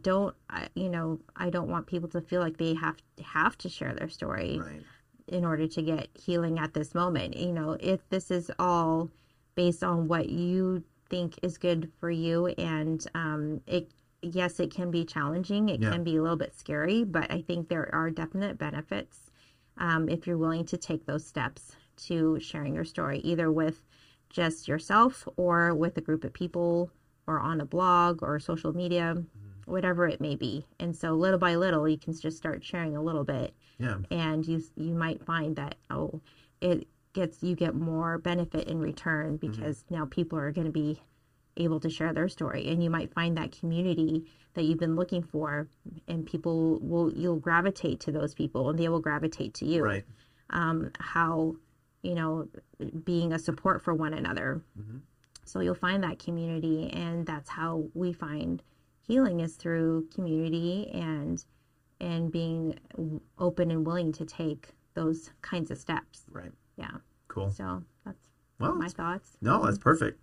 don't 0.00 0.34
you 0.74 0.88
know 0.88 1.20
I 1.36 1.50
don't 1.50 1.68
want 1.68 1.86
people 1.86 2.08
to 2.08 2.22
feel 2.22 2.40
like 2.40 2.56
they 2.56 2.72
have 2.74 2.96
have 3.22 3.58
to 3.58 3.68
share 3.68 3.94
their 3.94 4.08
story 4.08 4.60
right 4.64 4.82
in 5.28 5.44
order 5.44 5.66
to 5.66 5.82
get 5.82 6.08
healing 6.14 6.58
at 6.58 6.72
this 6.72 6.94
moment. 6.94 7.36
You 7.36 7.52
know, 7.52 7.76
if 7.78 8.08
this 8.08 8.30
is 8.30 8.50
all 8.58 9.10
based 9.54 9.84
on 9.84 10.08
what 10.08 10.30
you 10.30 10.82
think 11.10 11.38
is 11.42 11.58
good 11.58 11.92
for 12.00 12.10
you, 12.10 12.46
and 12.46 13.06
um, 13.14 13.60
it, 13.66 13.90
yes, 14.22 14.58
it 14.58 14.72
can 14.74 14.90
be 14.90 15.04
challenging, 15.04 15.68
it 15.68 15.80
Yeah. 15.80 15.90
can 15.90 16.02
be 16.02 16.16
a 16.16 16.22
little 16.22 16.36
bit 16.36 16.54
scary, 16.56 17.04
but 17.04 17.30
I 17.30 17.42
think 17.42 17.68
there 17.68 17.94
are 17.94 18.10
definite 18.10 18.58
benefits 18.58 19.30
um, 19.76 20.08
if 20.08 20.26
you're 20.26 20.38
willing 20.38 20.64
to 20.64 20.76
take 20.76 21.06
those 21.06 21.24
steps 21.24 21.76
to 22.06 22.38
sharing 22.40 22.74
your 22.74 22.84
story, 22.84 23.18
either 23.20 23.50
with 23.50 23.82
just 24.28 24.68
yourself 24.68 25.26
or 25.36 25.74
with 25.74 25.96
a 25.96 26.00
group 26.00 26.24
of 26.24 26.32
people 26.32 26.90
or 27.26 27.40
on 27.40 27.60
a 27.60 27.64
blog 27.64 28.22
or 28.22 28.38
social 28.38 28.72
media, 28.72 29.16
whatever 29.66 30.06
it 30.08 30.20
may 30.20 30.36
be. 30.36 30.64
And 30.78 30.94
so 30.96 31.12
little 31.12 31.38
by 31.38 31.54
little, 31.56 31.88
you 31.88 31.98
can 31.98 32.12
just 32.18 32.36
start 32.36 32.64
sharing 32.64 32.96
a 32.96 33.02
little 33.02 33.24
bit. 33.24 33.54
Yeah. 33.78 33.98
And 34.10 34.46
you 34.46 34.62
you 34.76 34.94
might 34.94 35.24
find 35.24 35.56
that 35.56 35.76
oh 35.90 36.20
it 36.60 36.86
gets 37.12 37.42
you 37.42 37.56
get 37.56 37.74
more 37.74 38.18
benefit 38.18 38.68
in 38.68 38.78
return 38.78 39.38
Mm-hmm. 39.38 39.50
because 39.50 39.84
now 39.90 40.04
people 40.06 40.38
are 40.38 40.52
going 40.52 40.66
to 40.66 40.72
be 40.72 41.00
able 41.56 41.80
to 41.80 41.90
share 41.90 42.12
their 42.12 42.28
story. 42.28 42.68
And 42.68 42.82
you 42.82 42.90
might 42.90 43.12
find 43.12 43.36
that 43.36 43.50
community 43.52 44.24
that 44.54 44.62
you've 44.64 44.78
been 44.78 44.96
looking 44.96 45.22
for 45.22 45.68
and 46.08 46.24
people 46.26 46.78
will 46.80 47.12
you'll 47.12 47.36
gravitate 47.40 48.00
to 48.00 48.12
those 48.12 48.34
people 48.34 48.70
and 48.70 48.78
they 48.78 48.88
will 48.88 49.00
gravitate 49.00 49.54
to 49.54 49.66
you. 49.66 49.82
Right. 49.82 50.04
Um 50.50 50.90
how 50.98 51.56
you 52.02 52.14
know 52.14 52.48
being 53.04 53.32
a 53.32 53.38
support 53.38 53.82
for 53.82 53.94
one 53.94 54.14
another 54.14 54.62
Mm-hmm. 54.78 54.98
so 55.44 55.60
you'll 55.60 55.74
find 55.74 56.02
that 56.04 56.18
community 56.18 56.90
and 56.92 57.26
that's 57.26 57.48
how 57.50 57.84
we 57.94 58.12
find 58.12 58.62
healing 59.06 59.40
is 59.40 59.56
through 59.56 60.08
community 60.14 60.90
and 60.94 61.44
and 62.00 62.30
being 62.32 62.78
open 63.38 63.70
and 63.70 63.86
willing 63.86 64.12
to 64.12 64.24
take 64.24 64.68
those 64.94 65.30
kinds 65.42 65.70
of 65.70 65.78
steps 65.78 66.24
right 66.30 66.52
yeah 66.76 66.90
cool 67.28 67.50
so 67.52 67.82
that's 68.04 68.18
well 68.58 68.74
my 68.74 68.88
thoughts 68.88 69.36
No, 69.40 69.64
that's 69.64 69.78
perfect. 69.78 70.20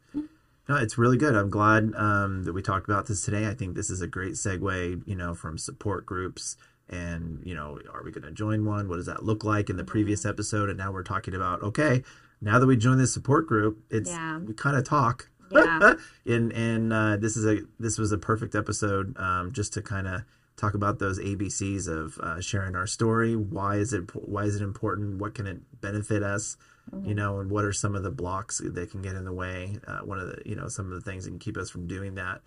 No, 0.70 0.76
it's 0.76 0.98
really 0.98 1.16
good. 1.16 1.34
I'm 1.34 1.50
glad 1.50 1.94
um, 1.96 2.44
that 2.44 2.52
we 2.52 2.62
talked 2.62 2.90
about 2.90 3.08
this 3.08 3.24
today. 3.24 3.48
I 3.48 3.54
think 3.54 3.74
this 3.76 3.90
is 3.90 4.02
a 4.02 4.08
great 4.08 4.34
segue, 4.34 5.02
you 5.08 5.16
know, 5.16 5.34
from 5.34 5.58
support 5.58 6.06
groups 6.06 6.58
and, 6.90 7.42
you 7.44 7.54
know, 7.56 7.80
are 7.94 8.04
we 8.04 8.12
going 8.12 8.24
to 8.24 8.32
join 8.32 8.66
one? 8.66 8.88
What 8.88 8.96
does 8.98 9.06
that 9.08 9.24
look 9.24 9.44
like 9.44 9.70
in 9.70 9.78
the 9.78 9.84
previous 9.84 10.26
episode? 10.26 10.70
And 10.70 10.78
now 10.78 10.92
we're 10.92 11.04
talking 11.04 11.36
about, 11.36 11.62
okay, 11.62 12.04
now 12.42 12.60
that 12.60 12.68
we 12.68 12.78
join 12.78 12.98
this 12.98 13.14
support 13.14 13.48
group, 13.48 13.80
it's, 13.90 14.10
Yeah. 14.10 14.38
we 14.40 14.54
kind 14.54 14.76
of 14.78 14.84
talk. 14.86 15.30
Yeah. 15.52 15.94
and 16.26 16.52
and 16.52 16.92
uh, 16.92 17.16
this 17.18 17.38
is 17.38 17.46
a 17.46 17.62
this 17.80 17.98
was 17.98 18.12
a 18.12 18.18
perfect 18.18 18.54
episode 18.54 19.18
um, 19.18 19.54
just 19.54 19.72
to 19.76 19.82
kind 19.82 20.06
of 20.06 20.24
talk 20.58 20.74
about 20.74 21.00
those 21.00 21.20
ABCs 21.20 21.88
of 21.88 22.18
uh, 22.20 22.42
sharing 22.42 22.76
our 22.76 22.86
story. 22.88 23.34
Why 23.36 23.78
is 23.78 23.94
it 23.94 24.10
why 24.14 24.44
is 24.44 24.58
it 24.58 24.62
important? 24.62 25.20
What 25.20 25.36
can 25.36 25.48
it 25.48 25.60
benefit 25.82 26.22
us? 26.22 26.58
You 27.04 27.14
know, 27.16 27.40
and 27.40 27.50
what 27.52 27.64
are 27.66 27.74
some 27.74 27.96
of 27.96 28.04
the 28.04 28.12
blocks 28.12 28.62
that 28.64 28.92
can 28.92 29.02
get 29.02 29.16
in 29.16 29.24
the 29.26 29.34
way? 29.34 29.78
Uh, 29.88 30.00
one 30.00 30.20
of 30.20 30.28
the 30.28 30.42
you 30.46 30.56
know 30.56 30.68
some 30.68 30.86
of 30.86 30.92
the 30.92 31.02
things 31.02 31.24
that 31.26 31.30
can 31.32 31.40
keep 31.40 31.56
us 31.58 31.70
from 31.70 31.86
doing 31.88 32.16
that 32.16 32.42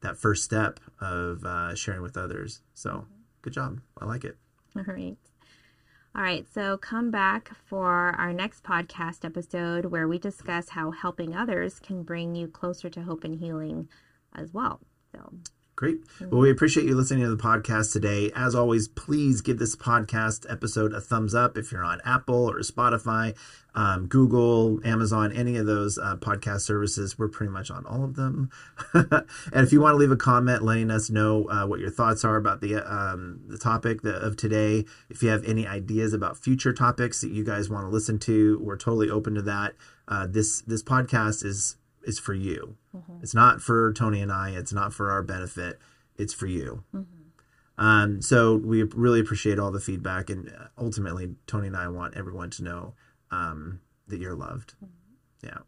that 0.00 0.16
first 0.18 0.42
step 0.42 0.80
of 1.00 1.44
uh, 1.44 1.74
sharing 1.74 2.00
with 2.02 2.16
others. 2.16 2.60
So 2.74 3.04
good 3.46 3.52
job. 3.52 3.80
I 4.00 4.04
like 4.06 4.24
it. 4.24 4.36
all 4.76 4.82
right 4.82 5.16
all 6.16 6.22
right 6.22 6.46
so 6.52 6.76
come 6.78 7.12
back 7.12 7.50
for 7.64 8.14
our 8.18 8.32
next 8.32 8.64
podcast 8.64 9.24
episode 9.24 9.84
where 9.86 10.08
we 10.08 10.18
discuss 10.18 10.70
how 10.70 10.90
helping 10.90 11.36
others 11.36 11.78
can 11.78 12.02
bring 12.02 12.34
you 12.34 12.48
closer 12.48 12.88
to 12.90 13.02
hope 13.02 13.22
and 13.22 13.36
healing 13.38 13.88
as 14.34 14.52
well 14.52 14.80
so 15.12 15.32
Great. 15.76 16.00
Well, 16.30 16.40
we 16.40 16.50
appreciate 16.50 16.86
you 16.86 16.96
listening 16.96 17.24
to 17.24 17.28
the 17.28 17.42
podcast 17.42 17.92
today. 17.92 18.32
As 18.34 18.54
always, 18.54 18.88
please 18.88 19.42
give 19.42 19.58
this 19.58 19.76
podcast 19.76 20.50
episode 20.50 20.94
a 20.94 21.02
thumbs 21.02 21.34
up 21.34 21.58
if 21.58 21.70
you're 21.70 21.84
on 21.84 22.00
Apple 22.02 22.50
or 22.50 22.60
Spotify, 22.60 23.36
um, 23.74 24.06
Google, 24.06 24.80
Amazon, 24.86 25.32
any 25.32 25.58
of 25.58 25.66
those 25.66 25.98
uh, 25.98 26.16
podcast 26.16 26.62
services. 26.62 27.18
We're 27.18 27.28
pretty 27.28 27.52
much 27.52 27.70
on 27.70 27.84
all 27.84 28.04
of 28.04 28.16
them. 28.16 28.48
and 28.94 29.26
if 29.52 29.70
you 29.70 29.82
want 29.82 29.92
to 29.92 29.98
leave 29.98 30.10
a 30.10 30.16
comment 30.16 30.62
letting 30.62 30.90
us 30.90 31.10
know 31.10 31.44
uh, 31.50 31.66
what 31.66 31.78
your 31.78 31.90
thoughts 31.90 32.24
are 32.24 32.36
about 32.36 32.62
the 32.62 32.76
um, 32.76 33.42
the 33.46 33.58
topic 33.58 34.02
of 34.02 34.38
today, 34.38 34.86
if 35.10 35.22
you 35.22 35.28
have 35.28 35.44
any 35.44 35.66
ideas 35.66 36.14
about 36.14 36.38
future 36.38 36.72
topics 36.72 37.20
that 37.20 37.32
you 37.32 37.44
guys 37.44 37.68
want 37.68 37.84
to 37.84 37.90
listen 37.90 38.18
to, 38.20 38.58
we're 38.62 38.78
totally 38.78 39.10
open 39.10 39.34
to 39.34 39.42
that. 39.42 39.74
Uh, 40.08 40.26
this 40.26 40.62
this 40.62 40.82
podcast 40.82 41.44
is 41.44 41.76
is 42.06 42.18
for 42.18 42.32
you. 42.32 42.76
It's 43.22 43.34
not 43.34 43.60
for 43.60 43.92
Tony 43.92 44.22
and 44.22 44.32
I. 44.32 44.50
It's 44.50 44.72
not 44.72 44.94
for 44.94 45.10
our 45.10 45.22
benefit. 45.22 45.78
It's 46.16 46.32
for 46.32 46.46
you. 46.46 46.84
Um, 47.78 48.22
so 48.22 48.56
we 48.56 48.82
really 48.84 49.20
appreciate 49.20 49.58
all 49.58 49.70
the 49.70 49.80
feedback, 49.80 50.30
and 50.30 50.48
uh, 50.48 50.68
ultimately, 50.78 51.34
Tony 51.46 51.66
and 51.66 51.76
I 51.76 51.88
want 51.88 52.16
everyone 52.16 52.48
to 52.50 52.64
know 52.64 52.94
um, 53.30 53.80
that 54.08 54.18
you're 54.18 54.34
loved. 54.34 54.74
Yeah. 55.42 55.58